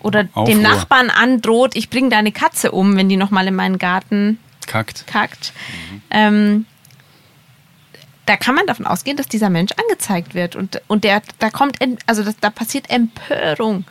[0.00, 0.46] oder Aufruhr.
[0.46, 5.06] dem Nachbarn androht, ich bringe deine Katze um, wenn die nochmal in meinen Garten kackt.
[5.06, 5.52] kackt
[5.90, 6.02] mhm.
[6.10, 6.66] ähm,
[8.30, 11.78] da kann man davon ausgehen, dass dieser Mensch angezeigt wird und, und der, da kommt,
[12.06, 13.84] also das, da passiert Empörung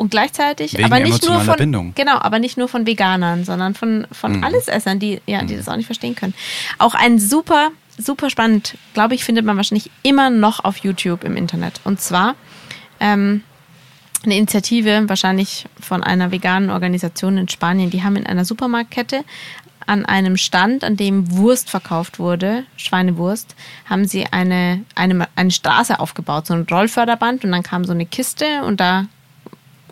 [0.00, 1.92] und gleichzeitig, Wegen aber nicht nur von Bindung.
[1.94, 4.44] genau, aber nicht nur von Veganern, sondern von von mhm.
[4.44, 5.58] Allesessern, die ja, die mhm.
[5.58, 6.32] das auch nicht verstehen können.
[6.78, 11.36] Auch ein super super spannend, glaube ich, findet man wahrscheinlich immer noch auf YouTube im
[11.36, 11.82] Internet.
[11.84, 12.34] Und zwar
[12.98, 13.42] ähm,
[14.24, 17.90] eine Initiative wahrscheinlich von einer veganen Organisation in Spanien.
[17.90, 19.22] Die haben in einer Supermarktkette
[19.86, 26.00] an einem Stand, an dem Wurst verkauft wurde, Schweinewurst, haben sie eine, eine, eine Straße
[26.00, 29.06] aufgebaut, so ein Rollförderband und dann kam so eine Kiste und da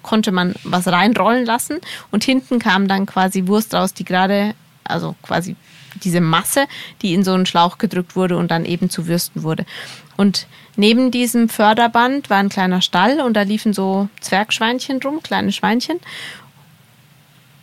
[0.03, 1.79] konnte man was reinrollen lassen
[2.11, 5.57] und hinten kam dann quasi Wurst raus, die gerade, also quasi
[6.03, 6.67] diese Masse,
[7.03, 9.65] die in so einen Schlauch gedrückt wurde und dann eben zu Würsten wurde.
[10.17, 15.53] Und neben diesem Förderband war ein kleiner Stall und da liefen so Zwergschweinchen rum, kleine
[15.53, 15.99] Schweinchen.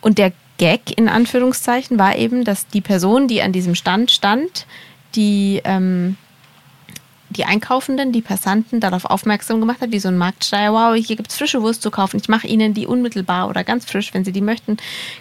[0.00, 4.66] Und der Gag in Anführungszeichen war eben, dass die Person, die an diesem Stand stand,
[5.14, 6.16] die ähm,
[7.30, 11.30] die Einkaufenden, die Passanten darauf aufmerksam gemacht hat, wie so ein Marktsteier, wow, hier gibt
[11.30, 14.32] es frische Wurst zu kaufen, ich mache Ihnen die unmittelbar oder ganz frisch, wenn Sie
[14.32, 14.76] die möchten.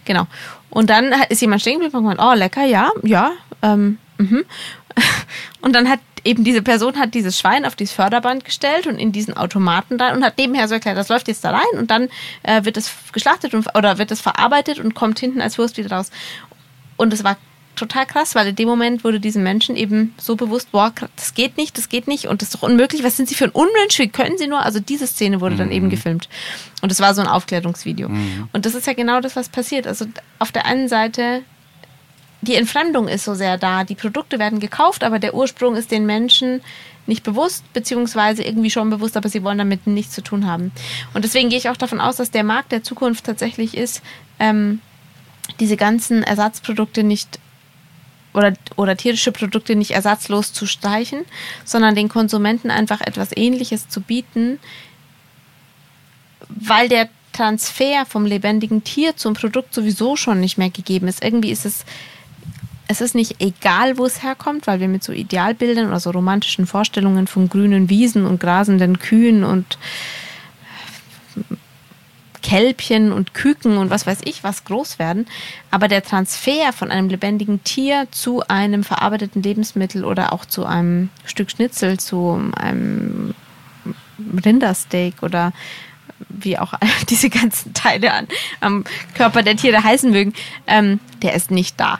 [0.05, 0.27] Genau.
[0.69, 4.45] Und dann ist jemand stehen geblieben und gesagt, oh, lecker, ja, ja, ähm, mhm.
[5.61, 9.11] Und dann hat eben diese Person hat dieses Schwein auf dieses Förderband gestellt und in
[9.11, 12.09] diesen Automaten da und hat nebenher so erklärt, das läuft jetzt da rein und dann
[12.43, 15.91] äh, wird es geschlachtet und, oder wird es verarbeitet und kommt hinten als Wurst wieder
[15.95, 16.09] raus.
[16.97, 17.37] Und es war
[17.75, 21.57] total krass, weil in dem Moment wurde diesen Menschen eben so bewusst, boah, das geht
[21.57, 23.03] nicht, das geht nicht und das ist doch unmöglich.
[23.03, 23.99] Was sind sie für ein Unmensch?
[23.99, 24.59] Wie können sie nur?
[24.59, 25.91] Also diese Szene wurde dann eben mhm.
[25.91, 26.29] gefilmt.
[26.81, 28.09] Und es war so ein Aufklärungsvideo.
[28.09, 28.49] Mhm.
[28.53, 29.87] Und das ist ja genau das, was passiert.
[29.87, 30.05] Also
[30.39, 31.43] auf der einen Seite,
[32.41, 33.83] die Entfremdung ist so sehr da.
[33.83, 36.61] Die Produkte werden gekauft, aber der Ursprung ist den Menschen
[37.07, 40.71] nicht bewusst, beziehungsweise irgendwie schon bewusst, aber sie wollen damit nichts zu tun haben.
[41.13, 44.01] Und deswegen gehe ich auch davon aus, dass der Markt der Zukunft tatsächlich ist,
[44.39, 44.81] ähm,
[45.59, 47.39] diese ganzen Ersatzprodukte nicht
[48.35, 51.25] oder, oder tierische Produkte nicht ersatzlos zu streichen,
[51.63, 54.59] sondern den Konsumenten einfach etwas Ähnliches zu bieten,
[56.49, 61.23] weil der Transfer vom lebendigen Tier zum Produkt sowieso schon nicht mehr gegeben ist.
[61.23, 61.85] Irgendwie ist es,
[62.87, 66.67] es ist nicht egal, wo es herkommt, weil wir mit so Idealbildern oder so romantischen
[66.67, 69.77] Vorstellungen von grünen Wiesen und grasenden Kühen und
[72.45, 75.25] Kälbchen und Küken und was weiß ich was groß werden.
[75.71, 81.09] Aber der Transfer von einem lebendigen Tier zu einem verarbeiteten Lebensmittel oder auch zu einem
[81.25, 83.33] Stück Schnitzel, zu einem
[84.45, 85.53] Rindersteak oder
[86.29, 86.75] wie auch
[87.09, 88.27] diese ganzen Teile an,
[88.61, 88.83] am
[89.15, 90.35] Körper der Tiere heißen mögen,
[90.67, 91.97] ähm, der ist nicht da.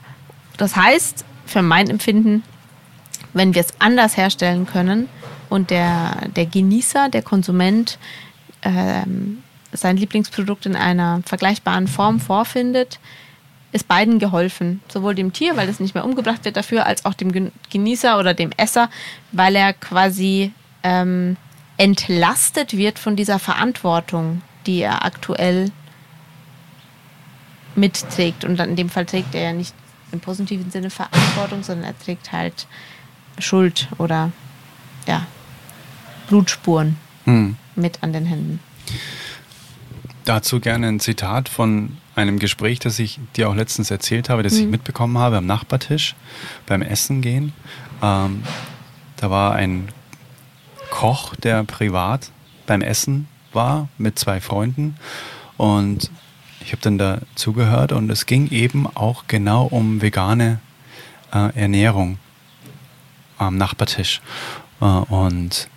[0.58, 2.44] Das heißt, für mein Empfinden,
[3.34, 5.10] wenn wir es anders herstellen können
[5.50, 7.98] und der, der Genießer, der Konsument
[8.62, 9.42] ähm,
[9.76, 13.00] sein Lieblingsprodukt in einer vergleichbaren Form vorfindet,
[13.72, 14.82] ist beiden geholfen.
[14.88, 18.34] Sowohl dem Tier, weil es nicht mehr umgebracht wird dafür, als auch dem Genießer oder
[18.34, 18.90] dem Esser,
[19.32, 21.36] weil er quasi ähm,
[21.78, 25.72] entlastet wird von dieser Verantwortung, die er aktuell
[27.76, 28.46] mitträgt.
[28.46, 29.74] Und in dem Fall trägt er ja nicht
[30.12, 32.68] im positiven Sinne Verantwortung, sondern er trägt halt
[33.40, 34.32] Schuld oder
[35.08, 35.26] ja,
[36.30, 37.58] Blutspuren hm.
[37.76, 38.60] mit an den Händen.
[40.26, 44.54] Dazu gerne ein Zitat von einem Gespräch, das ich dir auch letztens erzählt habe, das
[44.54, 44.62] hm.
[44.62, 46.16] ich mitbekommen habe am Nachbartisch
[46.66, 47.54] beim Essen gehen.
[48.02, 48.44] Ähm,
[49.18, 49.90] da war ein
[50.90, 52.32] Koch, der privat
[52.66, 54.98] beim Essen war mit zwei Freunden
[55.58, 56.12] und
[56.60, 60.60] ich habe dann da zugehört und es ging eben auch genau um vegane
[61.32, 62.18] äh, Ernährung
[63.38, 64.22] am Nachbartisch.
[64.82, 65.70] Äh, und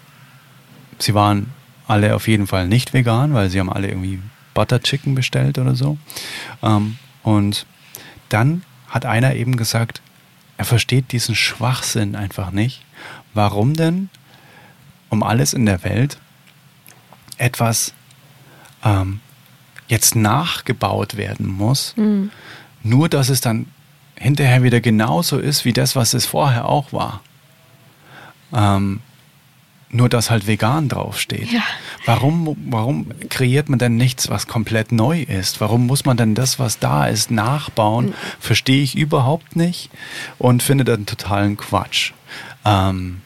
[0.99, 1.53] sie waren
[1.87, 4.21] alle auf jeden Fall nicht vegan, weil sie haben alle irgendwie
[4.59, 5.99] Butter Chicken bestellt oder so.
[6.65, 7.65] Ähm, und
[8.29, 10.03] dann hat einer eben gesagt,
[10.57, 12.83] er versteht diesen Schwachsinn einfach nicht.
[13.35, 14.11] Warum denn
[15.11, 16.19] um alles in der Welt
[17.37, 17.95] etwas
[18.83, 19.21] ähm,
[19.87, 22.33] jetzt nachgebaut werden muss, mhm.
[22.83, 23.67] nur dass es dann
[24.17, 27.23] hinterher wieder genauso ist wie das, was es vorher auch war.
[28.53, 29.03] Ähm,
[29.91, 31.51] nur dass halt vegan draufsteht.
[31.51, 31.63] Ja.
[32.05, 35.61] Warum, warum kreiert man denn nichts, was komplett neu ist?
[35.61, 38.07] Warum muss man denn das, was da ist, nachbauen?
[38.07, 38.15] Mhm.
[38.39, 39.91] Verstehe ich überhaupt nicht
[40.39, 42.13] und finde dann totalen Quatsch.
[42.65, 43.23] Ähm,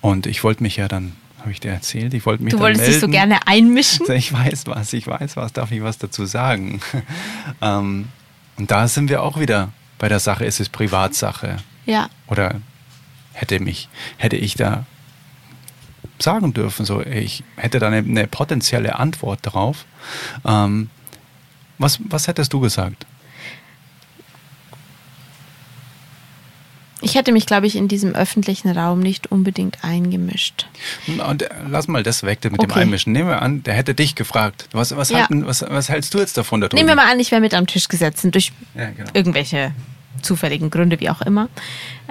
[0.00, 2.86] und ich wollte mich ja dann, habe ich dir erzählt, ich wollte mich Du wolltest
[2.86, 4.10] dich so gerne einmischen?
[4.12, 6.80] Ich weiß was, ich weiß was, darf ich was dazu sagen?
[7.62, 8.08] ähm,
[8.56, 11.56] und da sind wir auch wieder bei der Sache, ist es Privatsache?
[11.86, 12.08] Ja.
[12.28, 12.60] Oder
[13.34, 14.86] hätte mich, hätte ich da
[16.18, 19.84] sagen dürfen, so ich hätte da eine, eine potenzielle Antwort darauf.
[20.44, 20.90] Ähm,
[21.78, 23.06] was, was hättest du gesagt?
[27.00, 30.66] Ich hätte mich, glaube ich, in diesem öffentlichen Raum nicht unbedingt eingemischt.
[31.28, 32.66] Und äh, lass mal das weg mit okay.
[32.66, 33.12] dem Einmischen.
[33.12, 34.68] Nehmen wir an, der hätte dich gefragt.
[34.72, 35.18] Was, was, ja.
[35.18, 36.62] halten, was, was hältst du jetzt davon?
[36.62, 39.10] Da Nehmen wir mal an, ich wäre mit am Tisch gesetzt durch ja, genau.
[39.12, 39.74] irgendwelche
[40.22, 41.48] zufälligen Gründe, wie auch immer.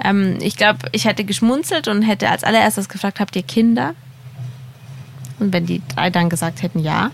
[0.02, 3.94] Ähm, ich glaube, ich hätte geschmunzelt und hätte als allererstes gefragt, habt ihr Kinder?
[5.40, 7.10] Und wenn die drei dann gesagt hätten, ja,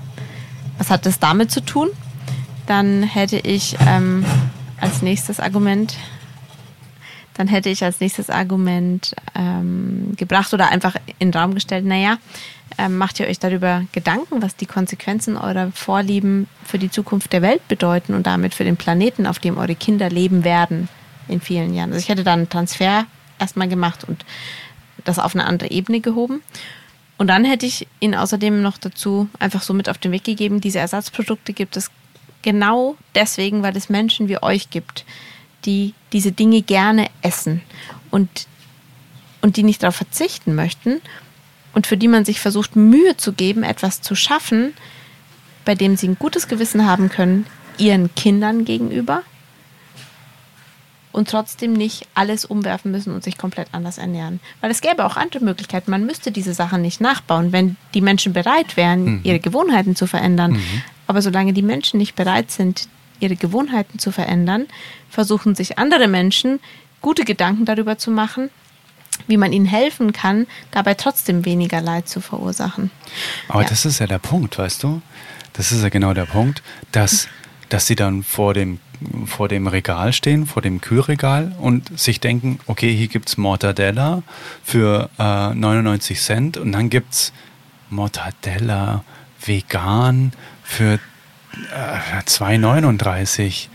[0.79, 1.89] was hat das damit zu tun?
[2.67, 4.25] Dann hätte ich ähm,
[4.81, 5.97] als nächstes Argument
[7.35, 12.19] dann hätte ich als nächstes Argument ähm, gebracht oder einfach in den Raum gestellt, naja,
[12.79, 17.43] ähm, macht ihr euch darüber Gedanken, was die Konsequenzen eurer Vorlieben für die Zukunft der
[17.43, 20.89] Welt bedeuten und damit für den Planeten, auf dem eure Kinder leben werden
[21.29, 21.93] in vielen Jahren.
[21.93, 23.07] Also ich hätte dann einen Transfer
[23.39, 24.25] erstmal gemacht und
[25.05, 26.43] das auf eine andere Ebene gehoben.
[27.17, 30.61] Und dann hätte ich Ihnen außerdem noch dazu einfach so mit auf den Weg gegeben,
[30.61, 31.91] diese Ersatzprodukte gibt es
[32.43, 35.05] genau deswegen, weil es Menschen wie euch gibt,
[35.65, 37.61] die diese Dinge gerne essen
[38.11, 38.47] und,
[39.43, 41.03] und die nicht darauf verzichten möchten
[41.75, 44.75] und für die man sich versucht, Mühe zu geben, etwas zu schaffen,
[45.65, 47.47] bei dem sie ein gutes Gewissen haben können,
[47.79, 49.23] ihren Kindern gegenüber
[51.13, 54.41] und trotzdem nicht alles umwerfen müssen und sich komplett anders ernähren.
[54.61, 55.91] Weil es gäbe auch andere Möglichkeiten.
[55.91, 59.21] Man müsste diese Sachen nicht nachbauen, wenn die Menschen bereit wären, mhm.
[59.25, 60.53] ihre Gewohnheiten zu verändern.
[60.53, 60.83] Mhm.
[61.07, 64.67] Aber solange die Menschen nicht bereit sind, ihre Gewohnheiten zu verändern,
[65.09, 66.61] versuchen sich andere Menschen
[67.01, 68.51] gute Gedanken darüber zu machen,
[69.27, 72.91] wie man ihnen helfen kann, dabei trotzdem weniger Leid zu verursachen.
[73.49, 73.69] Aber ja.
[73.69, 75.03] das ist ja der Punkt, weißt du?
[75.53, 77.29] Das ist ja genau der Punkt, dass,
[77.69, 78.79] dass sie dann vor dem,
[79.27, 84.23] vor dem Regal stehen, vor dem Kühlregal und sich denken, okay, hier gibt es Mortadella
[84.63, 87.33] für äh, 99 Cent und dann gibt es
[87.89, 89.05] Mortadella
[89.45, 90.99] vegan für
[92.27, 93.43] 2,39.
[93.43, 93.69] Äh,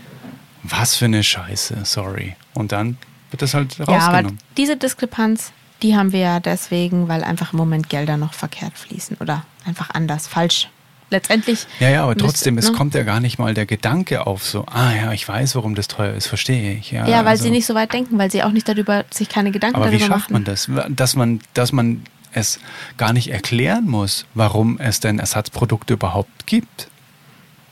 [0.62, 2.36] Was für eine Scheiße, sorry.
[2.54, 2.98] Und dann
[3.30, 4.00] wird das halt rausgenommen.
[4.00, 8.34] Ja, aber diese Diskrepanz, die haben wir ja deswegen, weil einfach im Moment Gelder noch
[8.34, 10.68] verkehrt fließen oder einfach anders, falsch.
[11.08, 11.68] Letztendlich.
[11.78, 12.78] Ja, ja, aber trotzdem, müsste, es ne?
[12.78, 15.86] kommt ja gar nicht mal der Gedanke auf, so, ah ja, ich weiß, warum das
[15.86, 16.90] teuer ist, verstehe ich.
[16.90, 17.44] Ja, ja weil also.
[17.44, 20.08] sie nicht so weit denken, weil sie auch nicht darüber sich keine Gedanken aber darüber
[20.08, 20.34] machen.
[20.34, 20.96] Aber wie schafft man das?
[20.96, 22.58] Dass man, dass man es
[22.96, 26.88] gar nicht erklären muss, warum es denn Ersatzprodukte überhaupt gibt.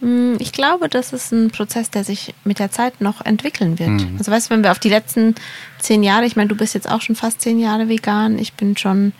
[0.05, 3.89] Hm, ich glaube, das ist ein Prozess, der sich mit der Zeit noch entwickeln wird.
[3.89, 4.17] Mhm.
[4.19, 5.35] Also weißt du, wenn wir auf die letzten
[5.79, 8.77] zehn Jahre, ich meine, du bist jetzt auch schon fast zehn Jahre vegan, ich bin
[8.77, 9.15] schon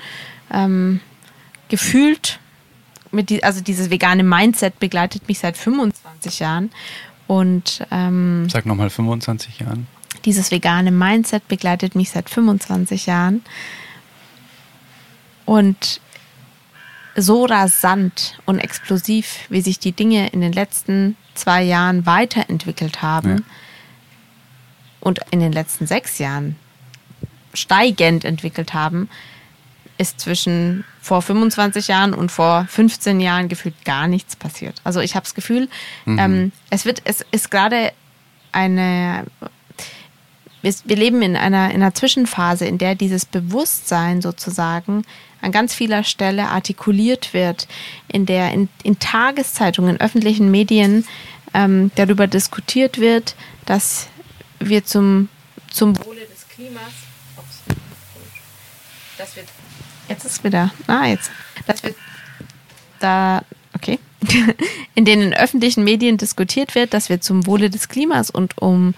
[0.53, 1.01] ähm,
[1.71, 2.39] gefühlt
[3.13, 6.71] mit die, also dieses vegane Mindset begleitet mich seit 25 Jahren.
[7.27, 9.87] Und ähm, sag nochmal 25 Jahren.
[10.27, 13.43] Dieses vegane Mindset begleitet mich seit 25 Jahren.
[15.47, 16.03] Und
[17.17, 23.39] so rasant und explosiv, wie sich die Dinge in den letzten zwei Jahren weiterentwickelt haben
[23.39, 23.45] ja.
[25.01, 26.57] und in den letzten sechs Jahren
[27.53, 29.09] steigend entwickelt haben,
[29.97, 34.81] ist zwischen vor 25 Jahren und vor 15 Jahren gefühlt gar nichts passiert.
[34.83, 35.69] Also ich habe das Gefühl,
[36.05, 36.19] mhm.
[36.19, 37.93] ähm, es wird, es ist gerade
[38.51, 39.25] eine,
[40.65, 45.05] wir, wir leben in einer, in einer Zwischenphase, in der dieses Bewusstsein sozusagen
[45.41, 47.69] an ganz vieler Stelle artikuliert wird,
[48.09, 51.07] in der in, in Tageszeitungen, in öffentlichen Medien
[51.53, 54.09] ähm, darüber diskutiert wird, dass
[54.59, 55.29] wir zum,
[55.71, 56.83] zum Wohle des Klimas,
[57.37, 57.77] ups,
[59.19, 59.45] dass wir
[60.09, 60.71] Jetzt ist wieder.
[60.87, 61.31] Ah, jetzt.
[61.67, 61.97] Das wird
[63.01, 63.43] da.
[63.75, 63.99] Okay.
[64.95, 68.95] in denen in öffentlichen Medien diskutiert wird, dass wir zum Wohle des Klimas und um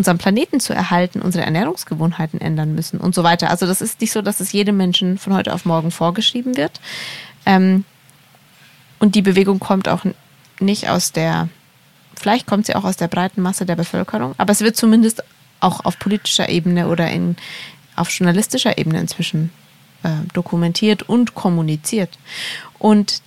[0.00, 3.50] unseren Planeten zu erhalten, unsere Ernährungsgewohnheiten ändern müssen und so weiter.
[3.50, 6.80] Also das ist nicht so, dass es jedem Menschen von heute auf morgen vorgeschrieben wird.
[7.44, 7.84] Ähm,
[8.98, 10.06] und die Bewegung kommt auch
[10.58, 11.50] nicht aus der,
[12.18, 15.22] vielleicht kommt sie auch aus der breiten Masse der Bevölkerung, aber es wird zumindest
[15.60, 17.36] auch auf politischer Ebene oder in,
[17.94, 19.52] auf journalistischer Ebene inzwischen
[20.02, 22.18] äh, dokumentiert und kommuniziert.
[22.78, 23.20] Und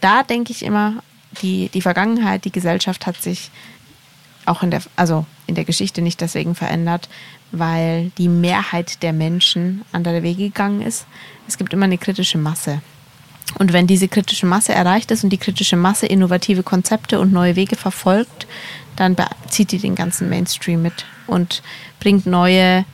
[0.00, 1.02] da denke ich immer,
[1.42, 3.50] die, die Vergangenheit, die Gesellschaft hat sich
[4.46, 7.08] auch in der, also in der Geschichte nicht deswegen verändert,
[7.52, 11.06] weil die Mehrheit der Menschen andere Wege gegangen ist.
[11.46, 12.80] Es gibt immer eine kritische Masse.
[13.58, 17.56] Und wenn diese kritische Masse erreicht ist und die kritische Masse innovative Konzepte und neue
[17.56, 18.46] Wege verfolgt,
[18.94, 19.16] dann
[19.48, 21.62] zieht die den ganzen Mainstream mit und
[21.98, 22.84] bringt neue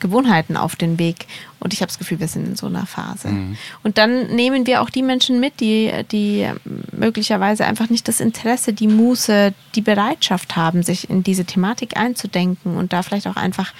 [0.00, 1.26] Gewohnheiten auf den Weg.
[1.60, 3.28] Und ich habe das Gefühl, wir sind in so einer Phase.
[3.28, 3.56] Mhm.
[3.82, 6.48] Und dann nehmen wir auch die Menschen mit, die, die
[6.92, 12.76] möglicherweise einfach nicht das Interesse, die Muße, die Bereitschaft haben, sich in diese Thematik einzudenken
[12.76, 13.72] und da vielleicht auch einfach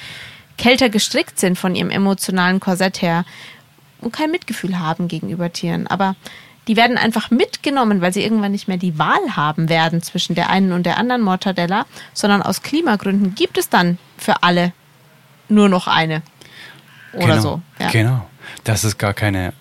[0.58, 3.24] kälter gestrickt sind von ihrem emotionalen Korsett her
[4.00, 5.86] und kein Mitgefühl haben gegenüber Tieren.
[5.86, 6.16] Aber
[6.68, 10.50] die werden einfach mitgenommen, weil sie irgendwann nicht mehr die Wahl haben werden zwischen der
[10.50, 14.72] einen und der anderen Mortadella, sondern aus Klimagründen gibt es dann für alle
[15.50, 16.22] nur noch eine.
[17.12, 17.62] Oder genau, so.
[17.78, 17.90] Ja.
[17.90, 18.26] Genau.
[18.64, 19.52] Das ist gar keine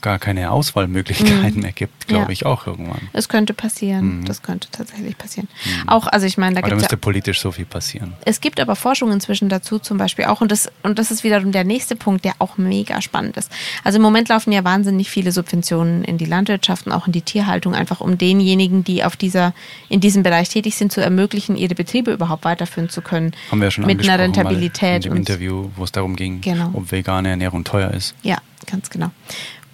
[0.00, 1.62] gar keine Auswahlmöglichkeiten mhm.
[1.62, 2.30] mehr gibt, glaube ja.
[2.30, 3.08] ich auch irgendwann.
[3.12, 4.20] Es könnte passieren.
[4.20, 4.24] Mhm.
[4.24, 5.48] Das könnte tatsächlich passieren.
[5.64, 5.88] Mhm.
[5.88, 6.74] Auch, also ich meine, da, es.
[6.74, 8.14] müsste ja, politisch so viel passieren.
[8.24, 11.52] Es gibt aber Forschung inzwischen dazu zum Beispiel auch und das, und das ist wiederum
[11.52, 13.50] der nächste Punkt, der auch mega spannend ist.
[13.84, 17.22] Also im Moment laufen ja wahnsinnig viele Subventionen in die Landwirtschaft und auch in die
[17.22, 19.54] Tierhaltung, einfach um denjenigen, die auf dieser,
[19.88, 23.32] in diesem Bereich tätig sind, zu ermöglichen, ihre Betriebe überhaupt weiterführen zu können.
[23.50, 25.06] Haben wir ja schon mit einer Rentabilität.
[25.06, 26.70] in dem Interview, wo es darum ging, genau.
[26.72, 28.14] ob vegane Ernährung teuer ist.
[28.22, 29.10] Ja, ganz genau.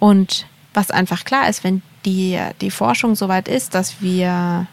[0.03, 4.67] Und was einfach klar ist, wenn die, die Forschung soweit ist, dass wir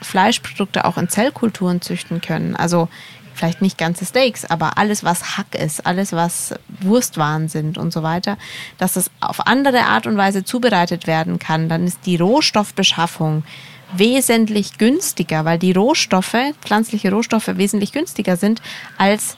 [0.00, 2.88] Fleischprodukte auch in Zellkulturen züchten können, also
[3.34, 8.02] vielleicht nicht ganze Steaks, aber alles, was Hack ist, alles, was Wurstwaren sind und so
[8.02, 8.38] weiter,
[8.78, 13.44] dass das auf andere Art und Weise zubereitet werden kann, dann ist die Rohstoffbeschaffung
[13.92, 18.62] wesentlich günstiger, weil die Rohstoffe, pflanzliche Rohstoffe wesentlich günstiger sind
[18.96, 19.36] als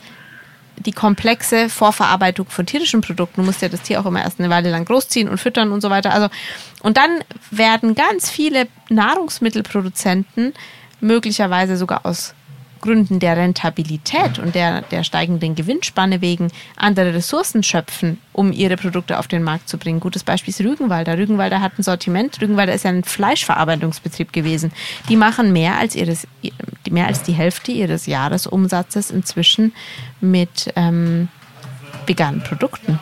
[0.76, 3.40] die komplexe Vorverarbeitung von tierischen Produkten.
[3.40, 5.80] Du musst ja das Tier auch immer erst eine Weile lang großziehen und füttern und
[5.80, 6.12] so weiter.
[6.12, 6.28] Also,
[6.82, 10.54] und dann werden ganz viele Nahrungsmittelproduzenten
[11.00, 12.34] möglicherweise sogar aus
[12.82, 19.18] Gründen der Rentabilität und der, der steigenden Gewinnspanne wegen andere Ressourcen schöpfen, um ihre Produkte
[19.18, 20.00] auf den Markt zu bringen.
[20.00, 21.16] Gutes Beispiel ist Rügenwalder.
[21.16, 22.38] Rügenwalder hat ein Sortiment.
[22.42, 24.72] Rügenwalder ist ja ein Fleischverarbeitungsbetrieb gewesen.
[25.08, 26.26] Die machen mehr als, ihres,
[26.90, 29.72] mehr als die Hälfte ihres Jahresumsatzes inzwischen
[30.20, 31.28] mit ähm,
[32.06, 32.98] veganen Produkten.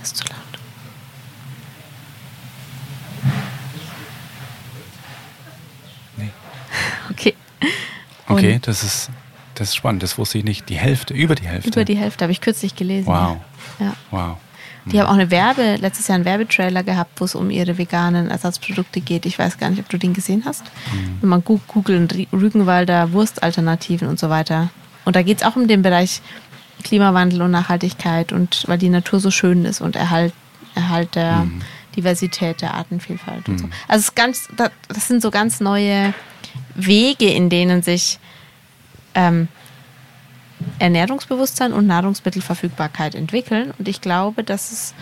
[0.00, 0.34] Das ist zu laut.
[7.10, 7.34] Okay.
[8.26, 9.10] Okay, das ist,
[9.54, 10.02] das ist spannend.
[10.02, 10.70] Das wusste ich nicht.
[10.70, 11.68] Die Hälfte, über die Hälfte.
[11.68, 13.06] Über die Hälfte, habe ich kürzlich gelesen.
[13.06, 13.36] Wow.
[13.78, 13.92] Ja.
[14.10, 14.38] Wow.
[14.86, 18.30] Die haben auch eine Werbe, letztes Jahr einen Werbetrailer gehabt, wo es um ihre veganen
[18.30, 19.24] Ersatzprodukte geht.
[19.24, 20.64] Ich weiß gar nicht, ob du den gesehen hast.
[20.92, 21.18] Mhm.
[21.20, 24.70] Wenn man googelt, Rügenwalder Wurstalternativen und so weiter.
[25.04, 26.20] Und da geht es auch um den Bereich
[26.82, 30.34] Klimawandel und Nachhaltigkeit und weil die Natur so schön ist und Erhalt,
[30.74, 31.62] Erhalt der mhm.
[31.96, 33.66] Diversität, der Artenvielfalt und so.
[33.66, 33.72] Mhm.
[33.88, 36.12] Also es ganz, das sind so ganz neue
[36.74, 38.18] Wege, in denen sich
[39.14, 39.48] ähm,
[40.78, 43.72] Ernährungsbewusstsein und Nahrungsmittelverfügbarkeit entwickeln.
[43.78, 44.94] Und ich glaube, dass, es,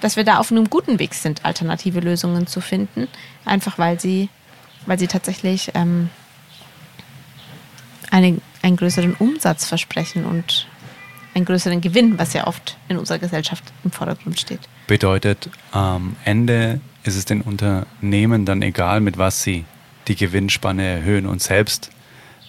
[0.00, 3.08] dass wir da auf einem guten Weg sind, alternative Lösungen zu finden.
[3.44, 4.28] Einfach weil sie,
[4.86, 6.10] weil sie tatsächlich ähm,
[8.10, 10.66] eine, einen größeren Umsatz versprechen und
[11.34, 14.60] einen größeren Gewinn, was ja oft in unserer Gesellschaft im Vordergrund steht.
[14.86, 19.64] Bedeutet, am Ende ist es den Unternehmen dann egal, mit was sie
[20.08, 21.90] die Gewinnspanne erhöhen und selbst,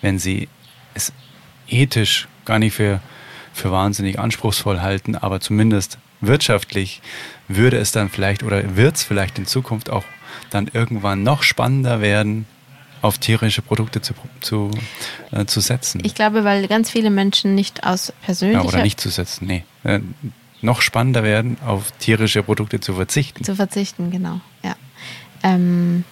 [0.02, 0.48] wenn sie
[0.94, 1.14] es
[1.68, 3.02] ethisch gar nicht für,
[3.54, 7.02] für wahnsinnig anspruchsvoll halten, aber zumindest wirtschaftlich
[7.48, 10.06] würde es dann vielleicht oder wird es vielleicht in Zukunft auch
[10.50, 12.46] dann irgendwann noch spannender werden,
[13.02, 14.72] auf tierische Produkte zu, zu,
[15.32, 16.02] äh, zu setzen.
[16.04, 18.64] Ich glaube, weil ganz viele Menschen nicht aus persönlicher...
[18.64, 19.64] Ja, oder nicht zu setzen, nee.
[19.84, 20.00] Äh,
[20.62, 23.44] noch spannender werden, auf tierische Produkte zu verzichten.
[23.44, 24.76] Zu verzichten, genau, ja.
[25.44, 26.04] Ähm,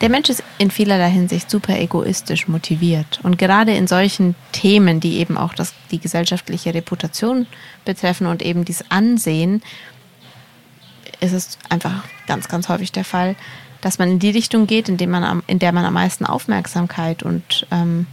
[0.00, 3.20] der Mensch ist in vielerlei Hinsicht super egoistisch motiviert.
[3.22, 7.46] Und gerade in solchen Themen, die eben auch das, die gesellschaftliche Reputation
[7.84, 9.62] betreffen und eben dieses Ansehen,
[11.20, 13.34] ist es einfach ganz, ganz häufig der Fall,
[13.80, 17.22] dass man in die Richtung geht, in, man am, in der man am meisten Aufmerksamkeit
[17.22, 18.06] und ähm,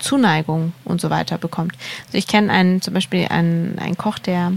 [0.00, 1.74] Zuneigung und so weiter bekommt.
[2.06, 4.52] Also ich kenne einen, zum Beispiel einen, einen Koch, der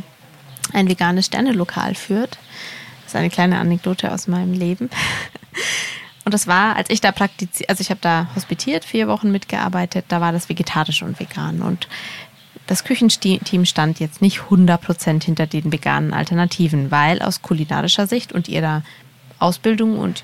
[0.74, 2.38] ein veganes Sternelokal führt.
[3.04, 4.90] Das ist eine kleine Anekdote aus meinem Leben.
[6.24, 10.06] Und das war, als ich da praktiziert, also ich habe da hospitiert, vier Wochen mitgearbeitet,
[10.08, 11.62] da war das vegetarisch und vegan.
[11.62, 11.88] Und
[12.68, 18.48] das Küchenteam stand jetzt nicht 100% hinter den veganen Alternativen, weil aus kulinarischer Sicht und
[18.48, 18.84] ihrer
[19.40, 20.24] Ausbildung und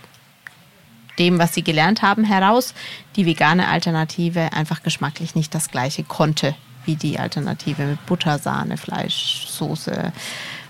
[1.17, 2.75] dem, was sie gelernt haben, heraus
[3.15, 6.53] die vegane Alternative einfach geschmacklich nicht das gleiche konnte
[6.85, 10.13] wie die Alternative mit Butter, Sahne, Fleisch, Soße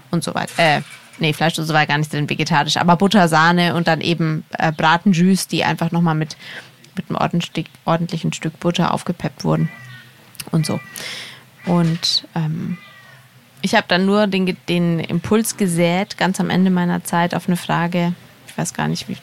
[0.09, 0.53] und so weiter.
[0.57, 0.81] Äh,
[1.19, 5.47] nee, Fleischsoße war gar nicht drin vegetarisch, aber Butter, Sahne und dann eben äh, Bratenjus,
[5.47, 6.37] die einfach nochmal mit,
[6.95, 9.69] mit einem ordentlich, ordentlichen Stück Butter aufgepeppt wurden
[10.51, 10.79] und so.
[11.65, 12.77] Und ähm,
[13.61, 17.57] ich habe dann nur den, den Impuls gesät, ganz am Ende meiner Zeit, auf eine
[17.57, 18.13] Frage,
[18.47, 19.17] ich weiß gar nicht, wie.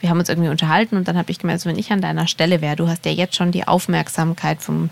[0.00, 2.60] Wir haben uns irgendwie unterhalten und dann habe ich also wenn ich an deiner Stelle
[2.60, 4.90] wäre, du hast ja jetzt schon die Aufmerksamkeit vom,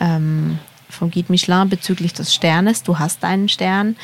[0.00, 3.96] ähm, vom Guide Michelin bezüglich des Sternes, du hast deinen Stern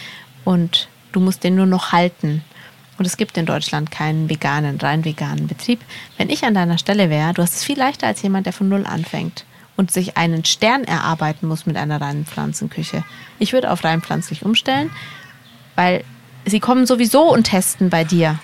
[0.47, 2.43] und du musst den nur noch halten.
[2.99, 5.81] Und es gibt in Deutschland keinen veganen, rein veganen Betrieb.
[6.17, 8.71] Wenn ich an deiner Stelle wäre, du hast es viel leichter als jemand, der von
[8.71, 9.45] Null anfängt
[9.77, 13.05] und sich einen Stern erarbeiten muss mit einer reinen Pflanzenküche.
[13.39, 14.91] Ich würde auf rein pflanzlich umstellen,
[15.75, 16.05] weil
[16.47, 18.39] sie kommen sowieso und testen bei dir.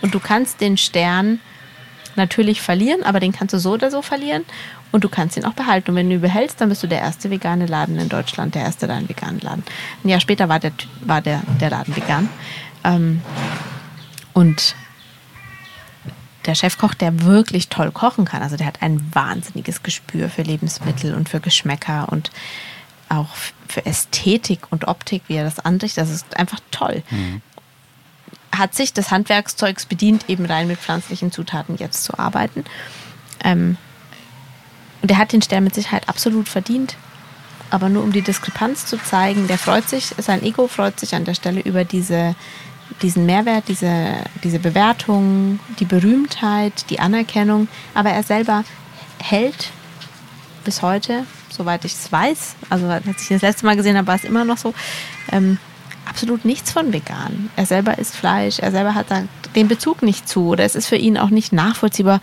[0.00, 1.38] Und du kannst den Stern
[2.16, 4.44] natürlich verlieren, aber den kannst du so oder so verlieren.
[4.92, 5.90] Und du kannst ihn auch behalten.
[5.90, 8.62] Und wenn du ihn behältst, dann bist du der erste vegane Laden in Deutschland, der
[8.62, 9.64] erste rein vegane Laden.
[10.04, 12.28] Ein Jahr später war der, war der, der Laden vegan.
[12.84, 13.22] Ähm,
[14.34, 14.76] und
[16.46, 21.14] der Chefkoch, der wirklich toll kochen kann, also der hat ein wahnsinniges Gespür für Lebensmittel
[21.14, 22.30] und für Geschmäcker und
[23.08, 23.28] auch
[23.68, 26.02] für Ästhetik und Optik, wie er das anrichtet.
[26.02, 27.02] Das ist einfach toll.
[27.10, 27.42] Mhm.
[28.50, 32.64] Hat sich des Handwerkszeugs bedient, eben rein mit pflanzlichen Zutaten jetzt zu arbeiten.
[33.44, 33.76] Ähm,
[35.02, 36.96] und er hat den Stern mit Sicherheit absolut verdient.
[37.70, 41.24] Aber nur um die Diskrepanz zu zeigen, der freut sich, sein Ego freut sich an
[41.24, 42.34] der Stelle über diese,
[43.00, 47.68] diesen Mehrwert, diese, diese Bewertung, die Berühmtheit, die Anerkennung.
[47.94, 48.64] Aber er selber
[49.18, 49.70] hält
[50.64, 54.16] bis heute, soweit ich es weiß, also als ich das letzte Mal gesehen habe, war
[54.16, 54.74] es immer noch so,
[55.32, 55.58] ähm,
[56.06, 57.50] absolut nichts von vegan.
[57.56, 59.22] Er selber isst Fleisch, er selber hat da
[59.54, 62.20] den Bezug nicht zu oder es ist für ihn auch nicht nachvollziehbar,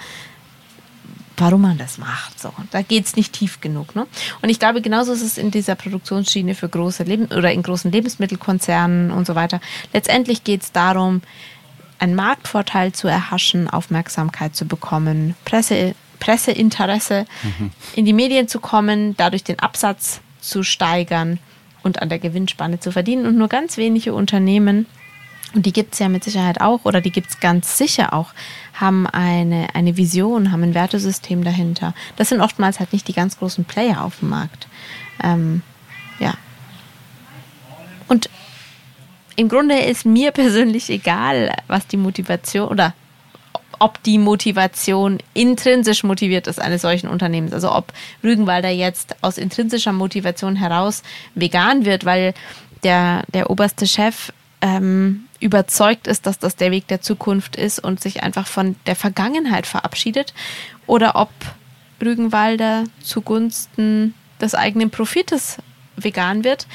[1.39, 2.39] warum man das macht.
[2.39, 3.95] So, da geht es nicht tief genug.
[3.95, 4.07] Ne?
[4.41, 7.91] Und ich glaube, genauso ist es in dieser Produktionsschiene für große Leben oder in großen
[7.91, 9.59] Lebensmittelkonzernen und so weiter.
[9.93, 11.21] Letztendlich geht es darum,
[11.99, 17.71] einen Marktvorteil zu erhaschen, Aufmerksamkeit zu bekommen, Presse, Presseinteresse mhm.
[17.95, 21.39] in die Medien zu kommen, dadurch den Absatz zu steigern
[21.83, 23.25] und an der Gewinnspanne zu verdienen.
[23.25, 24.85] Und nur ganz wenige Unternehmen
[25.54, 28.34] und die gibt es ja mit Sicherheit auch oder die gibt es ganz sicher auch,
[28.74, 31.93] haben eine, eine Vision, haben ein Wertesystem dahinter.
[32.18, 34.68] Das sind oftmals halt nicht die ganz großen Player auf dem Markt.
[35.24, 35.64] Ähm,
[36.20, 36.36] ja.
[38.08, 38.30] Und
[39.36, 42.93] im Grunde ist mir persönlich egal, was die Motivation oder
[43.80, 47.54] ob die Motivation intrinsisch motiviert ist eines solchen Unternehmens.
[47.54, 47.93] Also ob
[48.24, 51.02] Rügenwalder jetzt aus intrinsischer Motivation heraus
[51.34, 52.34] vegan wird, weil
[52.84, 54.32] der, der oberste Chef
[54.62, 58.95] ähm, überzeugt ist, dass das der Weg der Zukunft ist und sich einfach von der
[58.95, 60.34] Vergangenheit verabschiedet
[60.86, 61.30] oder ob
[62.01, 65.57] Rügenwalder zugunsten des eigenen Profites
[65.95, 66.68] vegan wird,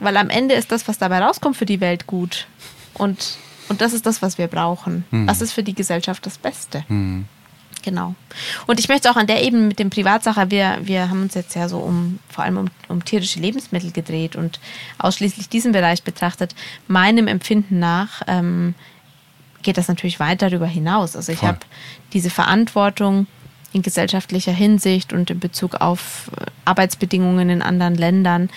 [0.00, 2.46] weil am Ende ist das, was dabei rauskommt, für die Welt gut.
[2.94, 3.38] Und,
[3.68, 5.04] und das ist das, was wir brauchen.
[5.10, 5.28] Hm.
[5.28, 6.84] Was ist für die Gesellschaft das Beste?
[6.88, 7.26] Hm.
[7.82, 8.14] Genau.
[8.66, 11.54] Und ich möchte auch an der Ebene mit dem Privatsache, wir, wir haben uns jetzt
[11.54, 14.60] ja so um, vor allem um, um tierische Lebensmittel gedreht und
[14.98, 16.54] ausschließlich diesen Bereich betrachtet.
[16.88, 18.74] Meinem Empfinden nach ähm,
[19.62, 21.16] geht das natürlich weit darüber hinaus.
[21.16, 21.58] Also ich habe
[22.12, 23.26] diese Verantwortung
[23.72, 28.50] in gesellschaftlicher Hinsicht und in Bezug auf äh, Arbeitsbedingungen in anderen Ländern,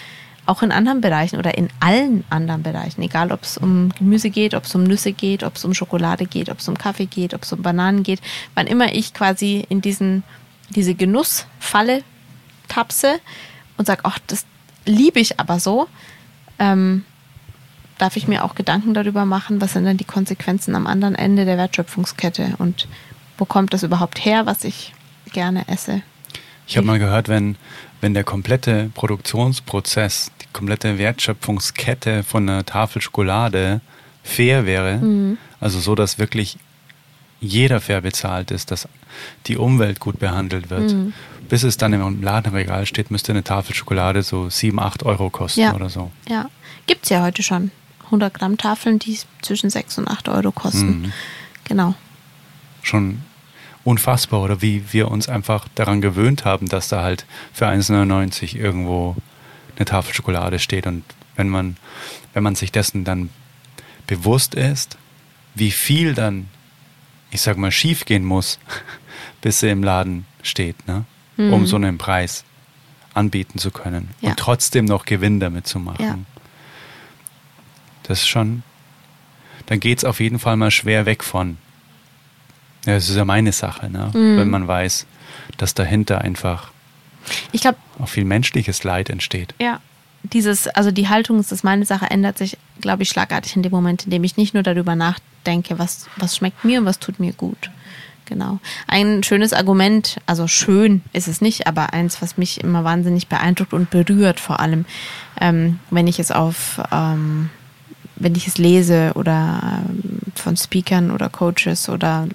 [0.45, 4.53] auch in anderen Bereichen oder in allen anderen Bereichen, egal ob es um Gemüse geht,
[4.53, 7.33] ob es um Nüsse geht, ob es um Schokolade geht, ob es um Kaffee geht,
[7.33, 8.19] ob es um Bananen geht,
[8.53, 10.23] wann immer ich quasi in diesen,
[10.69, 12.03] diese Genussfalle
[12.67, 13.19] tapse
[13.77, 14.45] und sage, ach, das
[14.85, 15.87] liebe ich aber so,
[16.59, 17.05] ähm,
[17.97, 21.45] darf ich mir auch Gedanken darüber machen, was sind denn die Konsequenzen am anderen Ende
[21.45, 22.87] der Wertschöpfungskette und
[23.37, 24.93] wo kommt das überhaupt her, was ich
[25.31, 26.01] gerne esse.
[26.67, 27.55] Ich habe mal gehört, wenn,
[28.01, 33.81] wenn der komplette Produktionsprozess, komplette Wertschöpfungskette von einer Tafel Schokolade
[34.23, 35.37] fair wäre, mhm.
[35.59, 36.57] also so, dass wirklich
[37.41, 38.87] jeder fair bezahlt ist, dass
[39.47, 41.13] die Umwelt gut behandelt wird, mhm.
[41.49, 45.61] bis es dann im Ladenregal steht, müsste eine Tafel Schokolade so 7, 8 Euro kosten
[45.61, 45.73] ja.
[45.73, 46.11] oder so.
[46.29, 46.49] Ja,
[46.87, 47.71] gibt es ja heute schon.
[48.05, 51.01] 100 Gramm Tafeln, die zwischen 6 und 8 Euro kosten.
[51.01, 51.13] Mhm.
[51.65, 51.95] Genau.
[52.81, 53.21] Schon
[53.83, 59.15] unfassbar oder wie wir uns einfach daran gewöhnt haben, dass da halt für 1,99 irgendwo
[59.75, 61.03] eine Tafel Schokolade steht und
[61.35, 61.77] wenn man,
[62.33, 63.29] wenn man sich dessen dann
[64.07, 64.97] bewusst ist,
[65.55, 66.49] wie viel dann,
[67.31, 68.59] ich sag mal, schief gehen muss,
[69.41, 71.05] bis sie im Laden steht, ne?
[71.37, 71.53] Mhm.
[71.53, 72.43] um so einen Preis
[73.15, 74.29] anbieten zu können ja.
[74.29, 76.03] und trotzdem noch Gewinn damit zu machen.
[76.03, 76.17] Ja.
[78.03, 78.63] Das ist schon,
[79.65, 81.57] dann geht es auf jeden Fall mal schwer weg von,
[82.85, 84.11] ja, es ist ja meine Sache, ne?
[84.13, 84.37] Mhm.
[84.37, 85.07] wenn man weiß,
[85.57, 86.72] dass dahinter einfach
[87.51, 89.53] ich glaub, auch viel menschliches Leid entsteht.
[89.59, 89.79] Ja,
[90.23, 93.71] dieses, also die Haltung ist das meine Sache, ändert sich, glaube ich, schlagartig in dem
[93.71, 97.19] Moment, in dem ich nicht nur darüber nachdenke, was, was schmeckt mir und was tut
[97.19, 97.69] mir gut.
[98.25, 98.59] Genau.
[98.87, 103.73] Ein schönes Argument, also schön ist es nicht, aber eins, was mich immer wahnsinnig beeindruckt
[103.73, 104.85] und berührt, vor allem,
[105.41, 107.49] ähm, wenn ich es auf, ähm,
[108.15, 112.29] wenn ich es lese oder ähm, von Speakern oder Coaches oder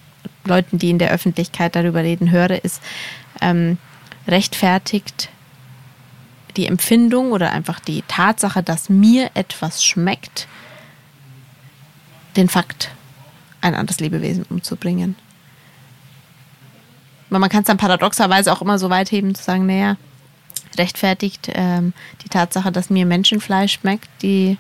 [0.45, 2.83] Leuten, die in der Öffentlichkeit darüber reden, höre, ist,
[3.41, 3.79] ähm,
[4.29, 5.31] rechtfertigt
[6.57, 10.49] die Empfindung oder einfach die Tatsache, dass mir etwas schmeckt,
[12.37, 12.91] den Fakt,
[13.61, 15.17] ein anderes Lebewesen umzubringen.
[17.31, 19.97] Man kann es dann paradoxerweise auch immer so weit heben, zu sagen, naja,
[20.77, 21.93] rechtfertigt ähm,
[22.25, 24.57] die Tatsache, dass mir Menschenfleisch schmeckt, die,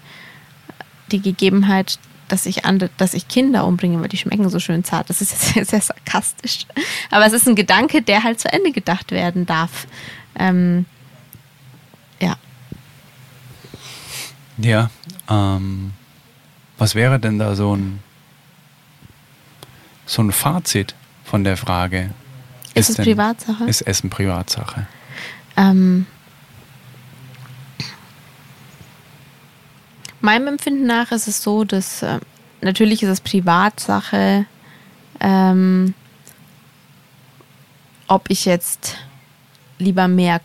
[1.10, 1.98] die Gegebenheit,
[2.28, 5.10] dass ich, andere, dass ich Kinder umbringe, weil die schmecken so schön zart.
[5.10, 6.66] Das ist jetzt sehr, sehr sarkastisch.
[7.10, 9.86] Aber es ist ein Gedanke, der halt zu Ende gedacht werden darf.
[10.38, 10.86] Ähm,
[12.20, 12.36] ja.
[14.58, 14.90] Ja.
[15.28, 15.92] Ähm,
[16.76, 18.00] was wäre denn da so ein,
[20.06, 22.10] so ein Fazit von der Frage?
[22.74, 23.64] Ist, ist es Privatsache?
[23.64, 24.86] Ist Essen Privatsache?
[25.56, 26.06] Ähm,
[30.20, 32.18] Meinem Empfinden nach ist es so, dass äh,
[32.60, 34.46] natürlich ist es Privatsache,
[35.20, 35.94] ähm,
[38.06, 38.96] ob ich jetzt
[39.78, 40.40] lieber mehr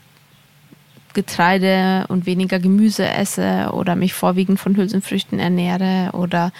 [1.13, 6.51] Getreide und weniger Gemüse esse oder mich vorwiegend von Hülsenfrüchten ernähre oder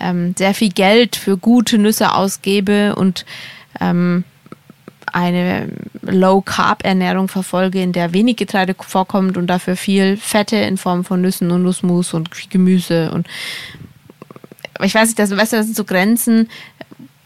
[0.00, 3.24] ähm, sehr viel Geld für gute Nüsse ausgebe und
[3.80, 4.24] ähm,
[5.12, 5.68] eine
[6.02, 11.50] Low-Carb-Ernährung verfolge, in der wenig Getreide vorkommt und dafür viel Fette in Form von Nüssen
[11.50, 13.26] und Nussmus und Gemüse und
[14.80, 16.48] ich weiß nicht, das, weißt du, das sind so Grenzen,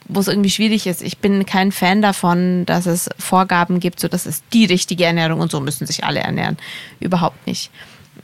[0.08, 1.02] wo es irgendwie schwierig ist.
[1.02, 5.40] Ich bin kein Fan davon, dass es Vorgaben gibt, so das ist die richtige Ernährung
[5.40, 6.56] und so müssen sich alle ernähren.
[7.00, 7.70] Überhaupt nicht.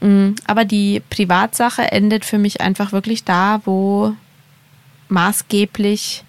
[0.01, 4.13] Mm, aber die Privatsache endet für mich einfach wirklich da, wo
[5.09, 6.23] maßgeblich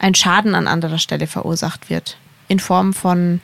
[0.00, 2.16] ein Schaden an anderer Stelle verursacht wird.
[2.48, 3.40] In Form von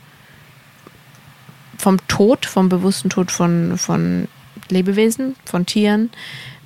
[1.78, 4.28] vom Tod, vom bewussten Tod von, von
[4.70, 6.10] Lebewesen, von Tieren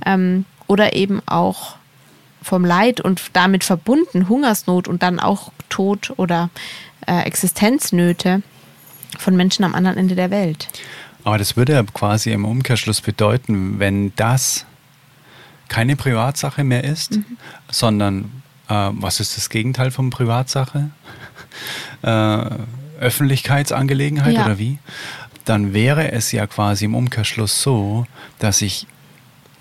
[0.07, 1.77] ähm, oder eben auch
[2.41, 6.49] vom Leid und damit verbunden Hungersnot und dann auch Tod oder
[7.07, 8.43] äh, Existenznöte
[9.19, 10.69] von Menschen am anderen Ende der Welt.
[11.25, 14.65] Aber das würde ja quasi im Umkehrschluss bedeuten, wenn das
[15.69, 17.37] keine Privatsache mehr ist, mhm.
[17.71, 18.40] sondern
[18.71, 20.91] äh, was ist das Gegenteil von Privatsache?
[22.03, 22.51] Äh,
[23.01, 24.47] Öffentlichkeitsangelegenheit ja.
[24.47, 24.79] oder wie?
[25.45, 28.07] Dann wäre es ja quasi im Umkehrschluss so,
[28.39, 28.87] dass ich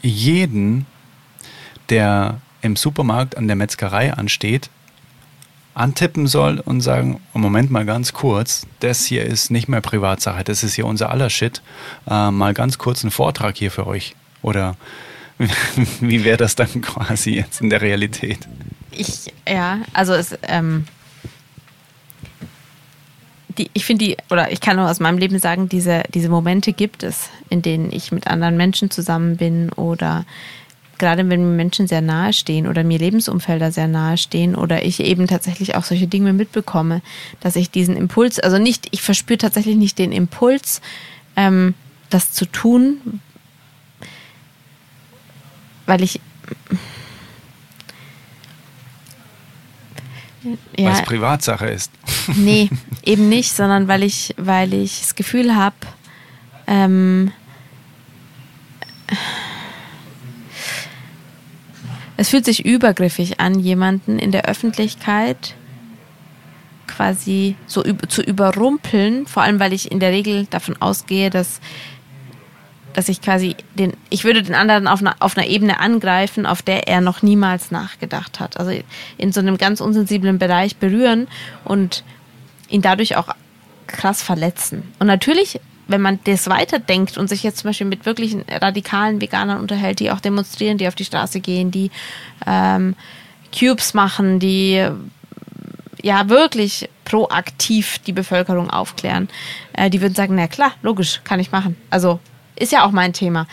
[0.01, 0.85] jeden,
[1.89, 4.69] der im Supermarkt an der Metzgerei ansteht,
[5.73, 10.63] antippen soll und sagen, Moment mal ganz kurz, das hier ist nicht mehr Privatsache, das
[10.63, 11.61] ist hier unser aller Shit.
[12.09, 14.15] Äh, mal ganz kurz einen Vortrag hier für euch.
[14.41, 14.75] Oder
[16.01, 18.47] wie wäre das dann quasi jetzt in der Realität?
[18.91, 20.85] Ich, ja, also es, ähm,
[23.57, 26.73] die, ich finde die, oder ich kann nur aus meinem Leben sagen, diese, diese Momente
[26.73, 30.25] gibt es, in denen ich mit anderen Menschen zusammen bin oder
[30.97, 34.99] gerade wenn mir Menschen sehr nahe stehen oder mir Lebensumfelder sehr nahe stehen oder ich
[34.99, 37.01] eben tatsächlich auch solche Dinge mitbekomme,
[37.39, 40.81] dass ich diesen Impuls, also nicht, ich verspüre tatsächlich nicht den Impuls,
[41.35, 41.73] ähm,
[42.09, 43.21] das zu tun,
[45.85, 46.19] weil ich
[50.43, 51.91] ja, weil es Privatsache ist.
[52.35, 52.69] Nee,
[53.03, 55.75] eben nicht, sondern weil ich, weil ich das Gefühl habe,
[56.67, 57.31] ähm,
[62.17, 65.55] es fühlt sich übergriffig an, jemanden in der Öffentlichkeit
[66.85, 71.61] quasi so zu überrumpeln, vor allem weil ich in der Regel davon ausgehe, dass
[72.93, 76.61] dass ich quasi den, ich würde den anderen auf einer, auf einer Ebene angreifen, auf
[76.61, 78.59] der er noch niemals nachgedacht hat.
[78.59, 78.71] Also
[79.17, 81.27] in so einem ganz unsensiblen Bereich berühren
[81.63, 82.03] und
[82.69, 83.29] ihn dadurch auch
[83.87, 84.83] krass verletzen.
[84.99, 89.59] Und natürlich, wenn man das weiterdenkt und sich jetzt zum Beispiel mit wirklichen radikalen Veganern
[89.59, 91.91] unterhält, die auch demonstrieren, die auf die Straße gehen, die
[92.45, 92.95] ähm,
[93.57, 94.87] Cubes machen, die
[96.01, 99.27] ja wirklich proaktiv die Bevölkerung aufklären,
[99.73, 101.75] äh, die würden sagen, na klar, logisch, kann ich machen.
[101.89, 102.19] Also
[102.59, 103.47] ist ja auch mein Thema.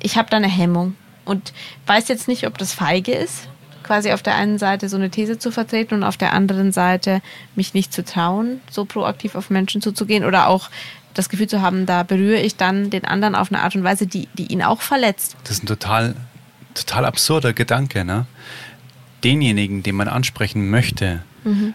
[0.00, 1.52] Ich habe da eine Hemmung und
[1.86, 3.48] weiß jetzt nicht, ob das feige ist,
[3.82, 7.22] quasi auf der einen Seite so eine These zu vertreten und auf der anderen Seite
[7.54, 10.70] mich nicht zu trauen, so proaktiv auf Menschen zuzugehen oder auch
[11.14, 14.06] das Gefühl zu haben, da berühre ich dann den anderen auf eine Art und Weise,
[14.06, 15.36] die, die ihn auch verletzt.
[15.42, 16.14] Das ist ein total,
[16.74, 18.26] total absurder Gedanke, ne?
[19.24, 21.74] Denjenigen, den man ansprechen möchte, mhm.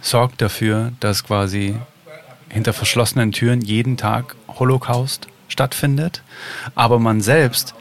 [0.00, 1.76] sorgt dafür, dass quasi
[2.48, 6.22] hinter verschlossenen Türen jeden Tag Holocaust stattfindet,
[6.74, 7.74] aber man selbst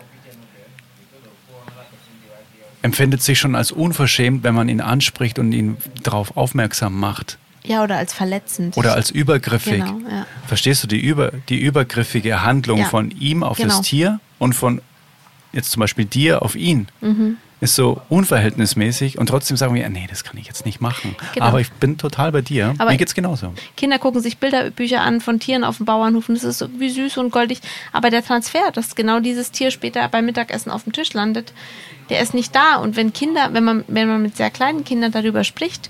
[2.81, 7.37] empfindet sich schon als unverschämt, wenn man ihn anspricht und ihn darauf aufmerksam macht.
[7.63, 8.77] Ja, oder als verletzend.
[8.77, 9.83] Oder als übergriffig.
[9.83, 10.27] Genau, ja.
[10.45, 13.69] Verstehst du die, über, die übergriffige Handlung ja, von ihm auf genau.
[13.69, 14.81] das Tier und von
[15.51, 16.87] jetzt zum Beispiel dir auf ihn?
[17.01, 21.15] Mhm ist so unverhältnismäßig und trotzdem sagen wir, nee, das kann ich jetzt nicht machen.
[21.33, 21.45] Genau.
[21.45, 22.75] Aber ich bin total bei dir.
[22.77, 23.53] Aber Mir geht's genauso.
[23.77, 27.17] Kinder gucken sich Bilderbücher an von Tieren auf dem Bauernhof und das ist irgendwie süß
[27.17, 27.59] und goldig.
[27.93, 31.53] Aber der Transfer, dass genau dieses Tier später beim Mittagessen auf dem Tisch landet,
[32.09, 32.75] der ist nicht da.
[32.75, 35.89] Und wenn Kinder, wenn man, wenn man mit sehr kleinen Kindern darüber spricht,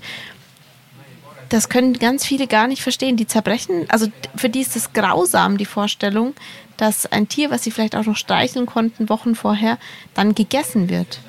[1.48, 3.16] das können ganz viele gar nicht verstehen.
[3.16, 6.34] Die zerbrechen, also für die ist es grausam, die Vorstellung,
[6.76, 9.78] dass ein Tier, was sie vielleicht auch noch streicheln konnten Wochen vorher,
[10.14, 11.20] dann gegessen wird.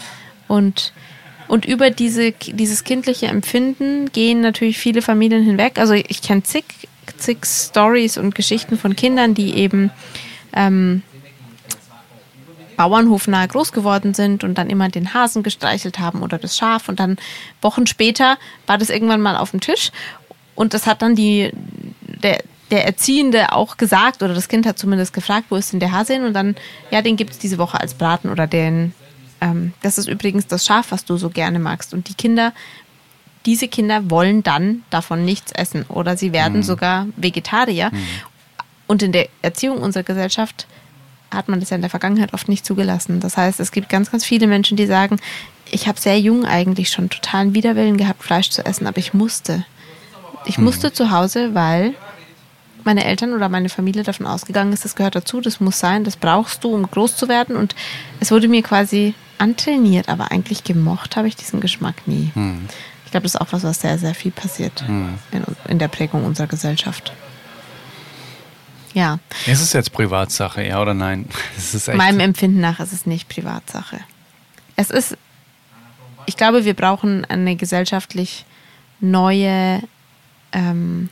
[0.48, 0.94] Und,
[1.48, 5.80] und über diese, dieses kindliche Empfinden gehen natürlich viele Familien hinweg.
[5.80, 6.66] Also ich kenne zig,
[7.18, 9.92] zig Stories und Geschichten von Kindern, die eben
[10.54, 11.04] ähm,
[12.78, 16.88] bauernhofnah groß geworden sind und dann immer den Hasen gestreichelt haben oder das Schaf.
[16.88, 17.18] Und dann
[17.62, 18.38] Wochen später
[18.68, 19.92] war das irgendwann mal auf dem Tisch.
[20.56, 21.52] Und das hat dann die
[22.24, 22.40] der
[22.70, 26.14] der Erziehende auch gesagt oder das Kind hat zumindest gefragt, wo ist denn der Hase
[26.14, 26.26] hin?
[26.26, 26.56] Und dann
[26.92, 28.94] ja, den gibt es diese Woche als Braten oder den
[29.42, 31.94] ähm, das ist übrigens das Schaf, was du so gerne magst.
[31.94, 32.54] Und die Kinder,
[33.46, 36.64] diese Kinder wollen dann davon nichts essen oder sie werden mhm.
[36.64, 37.92] sogar Vegetarier.
[37.92, 38.08] Mhm.
[38.88, 40.68] Und in der Erziehung unserer Gesellschaft
[41.32, 43.20] hat man das ja in der Vergangenheit oft nicht zugelassen.
[43.20, 45.20] Das heißt, es gibt ganz, ganz viele Menschen, die sagen,
[45.70, 49.66] ich habe sehr jung eigentlich schon totalen Widerwillen gehabt, Fleisch zu essen, aber ich musste.
[50.46, 50.64] Ich mhm.
[50.64, 51.94] musste zu Hause, weil
[52.88, 56.16] meine Eltern oder meine Familie davon ausgegangen ist, das gehört dazu, das muss sein, das
[56.16, 57.58] brauchst du, um groß zu werden.
[57.58, 57.76] Und
[58.22, 62.32] es wurde mir quasi antrainiert, aber eigentlich gemocht habe ich diesen Geschmack nie.
[62.34, 62.68] Hm.
[63.06, 65.18] Ich glaube, das ist auch was, was sehr, sehr viel passiert hm.
[65.32, 67.14] in, in, der Prägung unserer Gesellschaft.
[68.94, 69.20] Ja.
[69.46, 71.28] Ist es jetzt Privatsache, ja oder nein?
[71.94, 74.00] Meinem Empfinden nach ist es nicht Privatsache.
[74.76, 75.18] Es ist,
[76.26, 78.46] ich glaube, wir brauchen eine gesellschaftlich
[79.00, 79.82] neue,
[80.52, 81.10] ähm,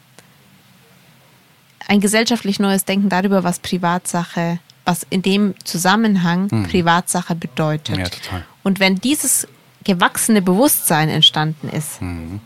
[1.87, 6.63] ein gesellschaftlich neues Denken darüber, was Privatsache was in dem Zusammenhang mhm.
[6.63, 7.97] Privatsache bedeutet.
[7.97, 8.45] Ja, total.
[8.63, 9.47] Und wenn dieses
[9.83, 12.39] gewachsene Bewusstsein entstanden ist, mhm.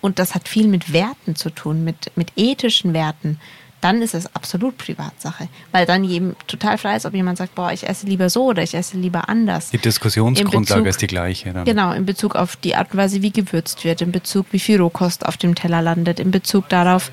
[0.00, 3.38] und das hat viel mit Werten zu tun, mit, mit ethischen Werten,
[3.80, 5.48] dann ist es absolut Privatsache.
[5.72, 8.62] Weil dann jedem total frei ist, ob jemand sagt, boah, ich esse lieber so oder
[8.62, 9.70] ich esse lieber anders.
[9.70, 11.52] Die Diskussionsgrundlage Bezug, ist die gleiche.
[11.52, 11.64] Dann.
[11.64, 14.80] Genau, in Bezug auf die Art und Weise, wie gewürzt wird, in Bezug, wie viel
[14.80, 17.10] Rohkost auf dem Teller landet, in Bezug darauf,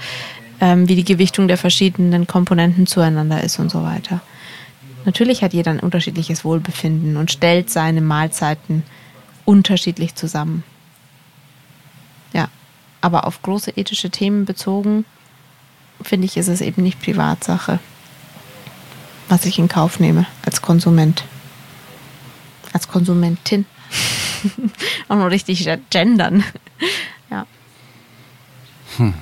[0.59, 4.21] ähm, wie die Gewichtung der verschiedenen Komponenten zueinander ist und so weiter.
[5.05, 8.83] Natürlich hat jeder ein unterschiedliches Wohlbefinden und stellt seine Mahlzeiten
[9.45, 10.63] unterschiedlich zusammen.
[12.33, 12.49] Ja,
[12.99, 15.05] aber auf große ethische Themen bezogen,
[16.01, 17.79] finde ich, ist es eben nicht Privatsache,
[19.29, 21.23] was ich in Kauf nehme als Konsument.
[22.73, 23.65] Als Konsumentin.
[25.07, 26.43] Auch noch richtig gendern.
[27.31, 27.45] ja.
[28.97, 29.13] Hm.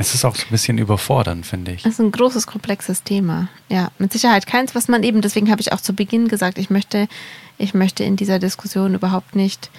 [0.00, 1.84] Es ist auch so ein bisschen überfordernd, finde ich.
[1.84, 3.48] Es ist ein großes, komplexes Thema.
[3.68, 6.70] Ja, mit Sicherheit keins, was man eben, deswegen habe ich auch zu Beginn gesagt, ich
[6.70, 7.08] möchte,
[7.58, 9.70] ich möchte in dieser Diskussion überhaupt nicht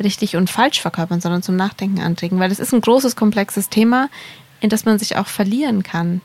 [0.00, 4.10] richtig und falsch verkörpern, sondern zum Nachdenken anregen, weil es ist ein großes, komplexes Thema,
[4.60, 6.20] in das man sich auch verlieren kann.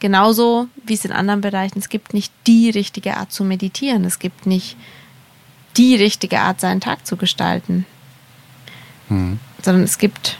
[0.00, 4.18] Genauso wie es in anderen Bereichen, es gibt nicht die richtige Art zu meditieren, es
[4.18, 4.78] gibt nicht
[5.76, 7.84] die richtige Art, seinen Tag zu gestalten,
[9.10, 9.38] mhm.
[9.62, 10.38] sondern es gibt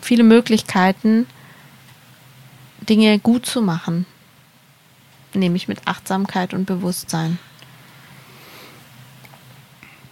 [0.00, 1.26] viele Möglichkeiten,
[2.90, 4.04] Dinge gut zu machen,
[5.32, 7.38] nämlich mit Achtsamkeit und Bewusstsein.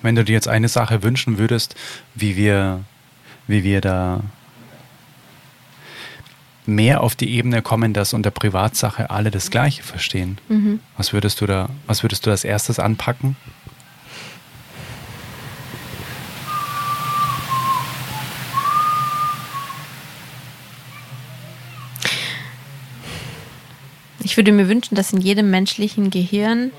[0.01, 1.75] Wenn du dir jetzt eine Sache wünschen würdest,
[2.15, 2.85] wie wir,
[3.49, 4.21] wie wir da
[6.67, 10.39] mehr auf die Ebene kommen, dass unter Privatsache alle das Gleiche verstehen.
[10.49, 10.79] Mhm.
[10.97, 13.37] Was würdest du da, was würdest du als erstes anpacken?
[24.29, 26.71] Ich würde mir wünschen, dass in jedem menschlichen Gehirn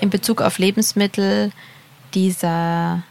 [0.00, 1.50] in Bezug auf Lebensmittel
[2.14, 3.02] dieser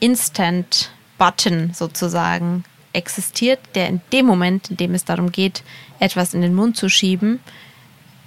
[0.00, 5.62] Instant-Button sozusagen existiert, der in dem Moment, in dem es darum geht,
[6.00, 7.38] etwas in den Mund zu schieben,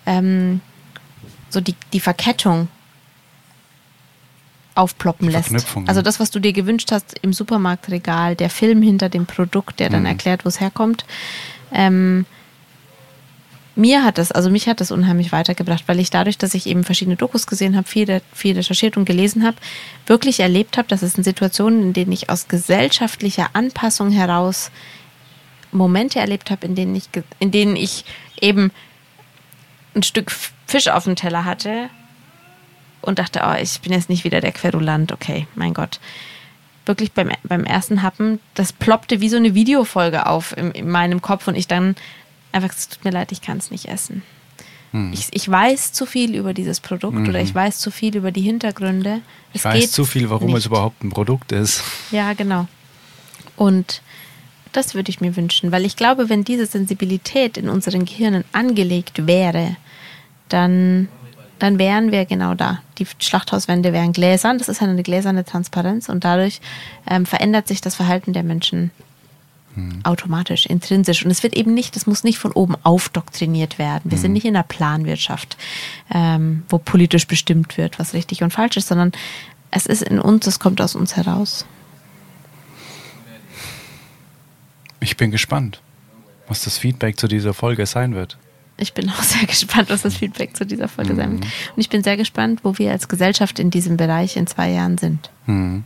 [0.06, 0.62] ähm,
[1.50, 2.70] so die, die Verkettung
[4.74, 5.54] aufploppen lässt.
[5.86, 9.90] Also das, was du dir gewünscht hast im Supermarktregal, der Film hinter dem Produkt, der
[9.90, 10.08] dann mhm.
[10.08, 11.04] erklärt, wo es herkommt,
[11.74, 12.26] ähm,
[13.78, 16.84] mir hat das, also mich hat das unheimlich weitergebracht, weil ich dadurch, dass ich eben
[16.84, 19.58] verschiedene Dokus gesehen habe, viel, viel recherchiert und gelesen habe,
[20.08, 24.72] wirklich erlebt habe, dass es in Situationen, in denen ich aus gesellschaftlicher Anpassung heraus
[25.72, 27.10] Momente erlebt habe, in denen ich,
[27.40, 28.04] in denen ich
[28.42, 28.72] eben
[29.96, 30.32] ein Stück
[30.66, 31.90] Fisch auf dem Teller hatte
[33.02, 36.00] und dachte, oh, ich bin jetzt nicht wieder der Querulant, okay, mein Gott.
[36.86, 41.22] Wirklich beim, beim ersten Happen, das ploppte wie so eine Videofolge auf in, in meinem
[41.22, 41.96] Kopf und ich dann
[42.52, 44.24] einfach, es tut mir leid, ich kann es nicht essen.
[44.92, 45.12] Hm.
[45.14, 47.28] Ich, ich, weiß zu viel über dieses Produkt mhm.
[47.28, 49.22] oder ich weiß zu viel über die Hintergründe.
[49.54, 50.60] Es ich weiß zu viel, warum nicht.
[50.60, 51.84] es überhaupt ein Produkt ist.
[52.12, 52.68] Ja, genau.
[53.58, 54.02] Und
[54.72, 59.28] das würde ich mir wünschen, weil ich glaube, wenn diese Sensibilität in unseren Gehirnen angelegt
[59.28, 59.76] wäre,
[60.50, 61.10] dann,
[61.60, 62.82] dann wären wir genau da.
[62.98, 66.62] Die Schlachthauswände wären gläsern, das ist eine gläserne Transparenz und dadurch
[67.10, 68.92] ähm, verändert sich das Verhalten der Menschen
[69.78, 70.00] Mhm.
[70.04, 71.24] Automatisch, intrinsisch.
[71.24, 74.10] Und es wird eben nicht, das muss nicht von oben aufdoktriniert werden.
[74.10, 74.22] Wir mhm.
[74.22, 75.56] sind nicht in der Planwirtschaft,
[76.12, 79.12] ähm, wo politisch bestimmt wird, was richtig und falsch ist, sondern
[79.70, 81.66] es ist in uns, es kommt aus uns heraus.
[85.00, 85.80] Ich bin gespannt,
[86.48, 88.40] was das Feedback zu dieser Folge sein wird.
[88.78, 91.18] Ich bin auch sehr gespannt, was das Feedback zu dieser Folge mhm.
[91.18, 91.44] sein wird.
[91.44, 94.98] Und ich bin sehr gespannt, wo wir als Gesellschaft in diesem Bereich in zwei Jahren
[94.98, 95.30] sind.
[95.46, 95.84] Mhm.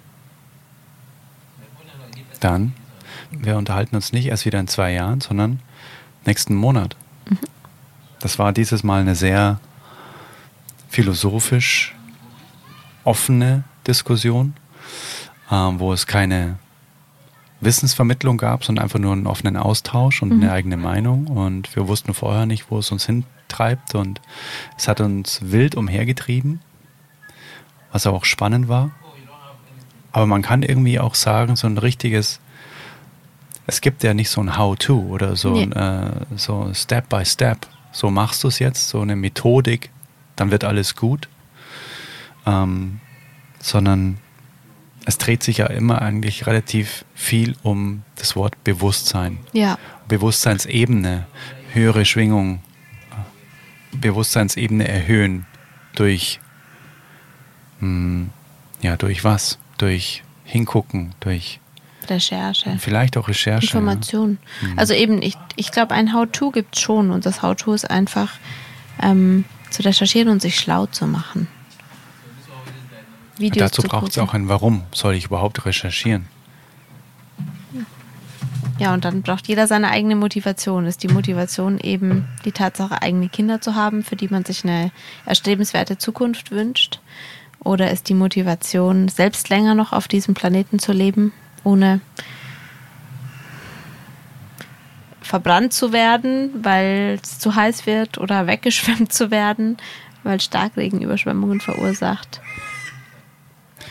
[2.39, 2.73] Dann
[3.32, 5.59] wir unterhalten uns nicht erst wieder in zwei Jahren, sondern
[6.25, 6.95] nächsten Monat.
[7.29, 7.39] Mhm.
[8.19, 9.59] Das war dieses Mal eine sehr
[10.89, 11.95] philosophisch
[13.03, 14.53] offene Diskussion,
[15.49, 16.59] äh, wo es keine
[17.61, 20.43] Wissensvermittlung gab, sondern einfach nur einen offenen Austausch und mhm.
[20.43, 21.27] eine eigene Meinung.
[21.27, 23.95] Und wir wussten vorher nicht, wo es uns hintreibt.
[23.95, 24.21] Und
[24.77, 26.59] es hat uns wild umhergetrieben,
[27.91, 28.91] was auch spannend war.
[30.11, 32.39] Aber man kann irgendwie auch sagen, so ein richtiges
[33.68, 35.64] es gibt ja nicht so ein How-to oder so nee.
[35.64, 37.68] ein äh, so Step by Step.
[37.91, 39.91] So machst du es jetzt, so eine Methodik,
[40.36, 41.28] dann wird alles gut.
[42.45, 42.99] Ähm,
[43.59, 44.18] sondern
[45.05, 49.39] es dreht sich ja immer eigentlich relativ viel um das Wort Bewusstsein.
[49.51, 49.78] Ja.
[50.07, 51.28] Bewusstseinsebene,
[51.74, 52.62] höhere Schwingung,
[53.91, 55.45] Bewusstseinsebene erhöhen
[55.95, 56.39] durch,
[57.80, 58.30] mh, hm,
[58.82, 59.59] ja, durch was?
[59.78, 61.61] Durch Hingucken, durch
[62.12, 62.78] Recherche.
[62.80, 63.66] Vielleicht auch Recherche.
[63.66, 64.38] Information.
[64.62, 64.68] Ja.
[64.68, 64.80] Mhm.
[64.80, 68.34] Also eben, ich, ich glaube, ein How-To gibt es schon und das How-To ist einfach
[69.01, 71.47] ähm, zu recherchieren und sich schlau zu machen.
[73.38, 74.84] Videos dazu braucht es auch ein Warum.
[74.93, 76.28] Soll ich überhaupt recherchieren?
[78.78, 80.88] Ja, und dann braucht jeder seine eigene Motivation.
[80.88, 84.91] Ist die Motivation eben die Tatsache, eigene Kinder zu haben, für die man sich eine
[85.26, 86.99] erstrebenswerte Zukunft wünscht?
[87.64, 91.32] Oder ist die Motivation, selbst länger noch auf diesem Planeten zu leben
[91.64, 92.01] ohne
[95.32, 99.78] verbrannt zu werden, weil es zu heiß wird oder weggeschwemmt zu werden,
[100.24, 102.41] weil Starkregen Überschwemmungen verursacht.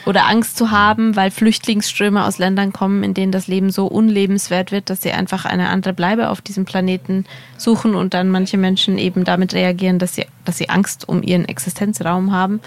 [0.06, 4.72] Oder Angst zu haben, weil Flüchtlingsströme aus Ländern kommen, in denen das Leben so unlebenswert
[4.72, 7.26] wird, dass sie einfach eine andere Bleibe auf diesem Planeten
[7.58, 11.46] suchen und dann manche Menschen eben damit reagieren, dass sie, dass sie Angst um ihren
[11.46, 12.60] Existenzraum haben.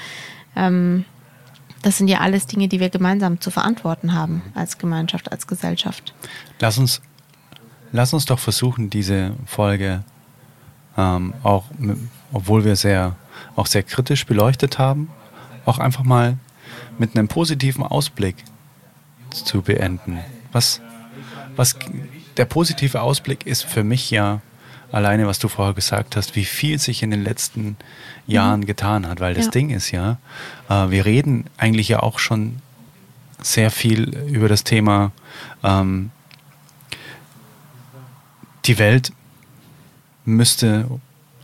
[0.56, 1.06] Ähm,
[1.84, 6.14] das sind ja alles Dinge, die wir gemeinsam zu verantworten haben als Gemeinschaft, als Gesellschaft.
[6.60, 7.02] Lass uns
[7.94, 10.04] lass uns doch versuchen, diese Folge
[10.98, 11.66] ähm, auch,
[12.34, 13.16] obwohl wir sehr,
[13.56, 15.10] auch sehr kritisch beleuchtet haben,
[15.66, 16.38] auch einfach mal
[16.98, 18.36] mit einem positiven Ausblick
[19.30, 20.20] zu beenden.
[20.52, 20.82] Was,
[21.56, 21.78] was
[22.36, 24.42] der positive Ausblick ist für mich ja
[24.92, 27.78] alleine, was du vorher gesagt hast, wie viel sich in den letzten Jahren
[28.28, 28.66] mhm.
[28.66, 29.20] getan hat.
[29.20, 29.52] Weil das ja.
[29.52, 30.18] Ding ist ja,
[30.70, 32.58] äh, wir reden eigentlich ja auch schon
[33.42, 35.12] sehr viel über das Thema,
[35.64, 36.12] ähm,
[38.66, 39.12] die Welt
[40.26, 40.88] müsste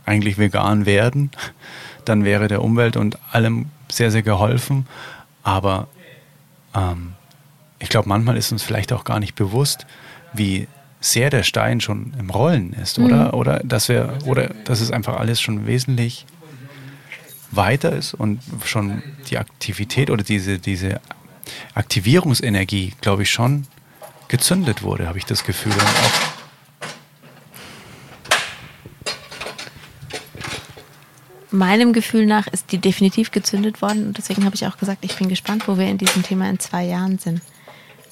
[0.06, 1.30] eigentlich vegan werden.
[2.04, 4.86] Dann wäre der Umwelt und allem sehr, sehr geholfen.
[5.42, 5.88] Aber
[6.74, 7.12] ähm,
[7.78, 9.86] ich glaube, manchmal ist uns vielleicht auch gar nicht bewusst,
[10.32, 10.66] wie
[11.00, 13.28] sehr der Stein schon im Rollen ist, oder?
[13.28, 13.34] Mhm.
[13.34, 16.26] Oder dass wir, oder dass es einfach alles schon wesentlich
[17.50, 21.00] weiter ist und schon die Aktivität oder diese, diese
[21.74, 23.66] Aktivierungsenergie, glaube ich, schon
[24.28, 25.72] gezündet wurde, habe ich das Gefühl.
[31.50, 35.16] Meinem Gefühl nach ist die definitiv gezündet worden und deswegen habe ich auch gesagt, ich
[35.16, 37.42] bin gespannt, wo wir in diesem Thema in zwei Jahren sind.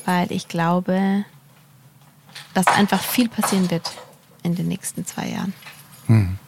[0.04, 1.24] Weil ich glaube,
[2.54, 3.92] dass einfach viel passieren wird
[4.42, 5.54] in den nächsten zwei Jahren.
[6.06, 6.38] Hm.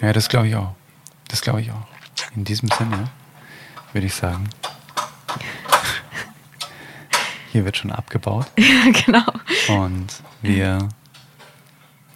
[0.00, 0.77] Ja, das glaube ich auch.
[1.28, 1.86] Das glaube ich auch.
[2.34, 3.08] In diesem Sinne
[3.92, 4.48] würde ich sagen,
[7.52, 8.46] hier wird schon abgebaut.
[8.58, 9.82] Ja, genau.
[9.82, 10.06] Und
[10.42, 10.88] wir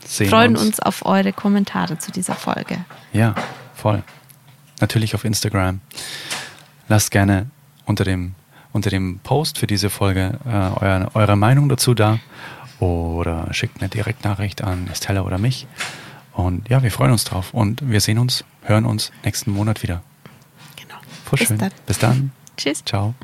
[0.06, 0.66] sehen freuen uns.
[0.66, 2.84] uns auf eure Kommentare zu dieser Folge.
[3.12, 3.34] Ja,
[3.74, 4.02] voll.
[4.80, 5.80] Natürlich auf Instagram.
[6.88, 7.50] Lasst gerne
[7.84, 8.34] unter dem,
[8.72, 12.18] unter dem Post für diese Folge äh, eure, eure Meinung dazu da
[12.80, 15.66] oder schickt eine Direktnachricht an Estella oder mich.
[16.32, 20.02] Und ja, wir freuen uns drauf und wir sehen uns, hören uns nächsten Monat wieder.
[20.80, 20.98] Genau.
[21.24, 21.48] Voll Bis.
[21.48, 21.70] Dann.
[21.86, 22.32] Bis dann.
[22.56, 22.84] Tschüss.
[22.84, 23.14] Ciao.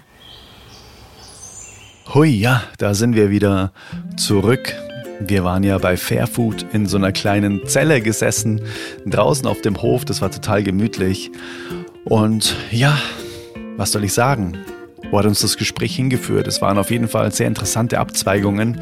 [2.15, 3.73] Hui, ja, da sind wir wieder
[4.17, 4.75] zurück
[5.21, 8.61] wir waren ja bei Fairfood in so einer kleinen Zelle gesessen,
[9.07, 10.05] draußen auf dem Hof.
[10.05, 11.31] Das war total gemütlich.
[12.05, 12.99] Und ja,
[13.77, 14.57] was soll ich sagen?
[15.11, 16.47] Wo hat uns das Gespräch hingeführt?
[16.47, 18.81] Es waren auf jeden Fall sehr interessante Abzweigungen.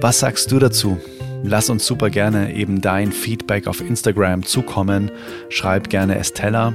[0.00, 1.00] Was sagst du dazu?
[1.44, 5.10] Lass uns super gerne eben dein Feedback auf Instagram zukommen.
[5.48, 6.72] Schreib gerne Estella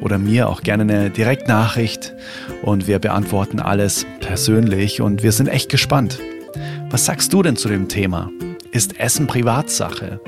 [0.00, 2.14] oder mir auch gerne eine Direktnachricht
[2.62, 6.18] und wir beantworten alles persönlich und wir sind echt gespannt.
[6.90, 8.30] Was sagst du denn zu dem Thema?
[8.72, 10.20] Ist Essen Privatsache?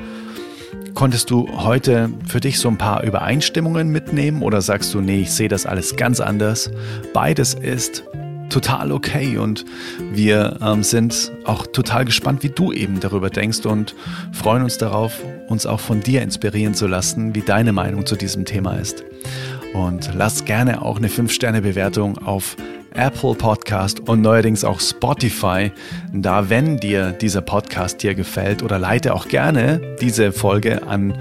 [0.93, 5.31] Konntest du heute für dich so ein paar Übereinstimmungen mitnehmen oder sagst du, nee, ich
[5.31, 6.71] sehe das alles ganz anders?
[7.13, 8.03] Beides ist
[8.51, 9.65] total okay und
[10.11, 13.95] wir ähm, sind auch total gespannt, wie du eben darüber denkst und
[14.31, 18.45] freuen uns darauf, uns auch von dir inspirieren zu lassen, wie deine Meinung zu diesem
[18.45, 19.03] Thema ist.
[19.73, 22.57] Und lass gerne auch eine 5-Sterne-Bewertung auf
[22.93, 25.71] Apple Podcast und neuerdings auch Spotify.
[26.13, 31.17] Da, wenn dir dieser Podcast dir gefällt oder leite auch gerne diese Folge an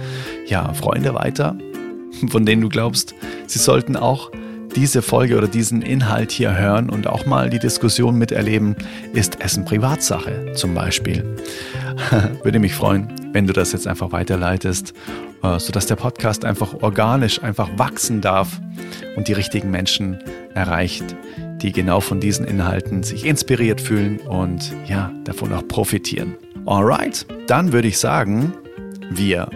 [0.47, 1.57] ja, Freunde weiter,
[2.29, 3.15] von denen du glaubst,
[3.47, 4.33] sie sollten auch
[4.77, 8.77] diese Folge oder diesen Inhalt hier hören und auch mal die Diskussion miterleben,
[9.13, 11.25] ist Essen Privatsache zum Beispiel.
[12.43, 14.95] Würde mich freuen, wenn du das jetzt einfach weiterleitest,
[15.43, 18.61] äh, sodass der Podcast einfach organisch einfach wachsen darf
[19.17, 20.19] und die richtigen Menschen
[20.55, 21.17] erreicht,
[21.63, 26.37] die genau von diesen Inhalten sich inspiriert fühlen und ja, davon auch profitieren.
[26.67, 28.53] Alright, dann würde ich sagen,
[29.11, 29.49] wir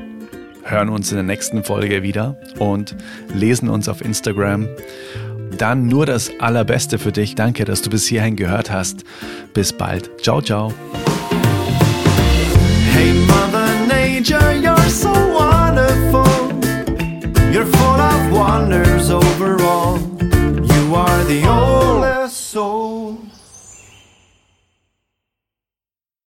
[0.65, 2.97] hören uns in der nächsten Folge wieder und
[3.33, 4.69] lesen uns auf Instagram.
[5.59, 7.35] Dann nur das Allerbeste für dich.
[7.35, 9.05] Danke, dass du bis hierhin gehört hast.
[9.53, 10.11] Bis bald.
[10.23, 10.73] Ciao, ciao.
[12.93, 16.25] Hey Mother Nature, you're so wonderful.
[17.53, 19.99] You're full of wonders overall.
[20.21, 21.75] You are the only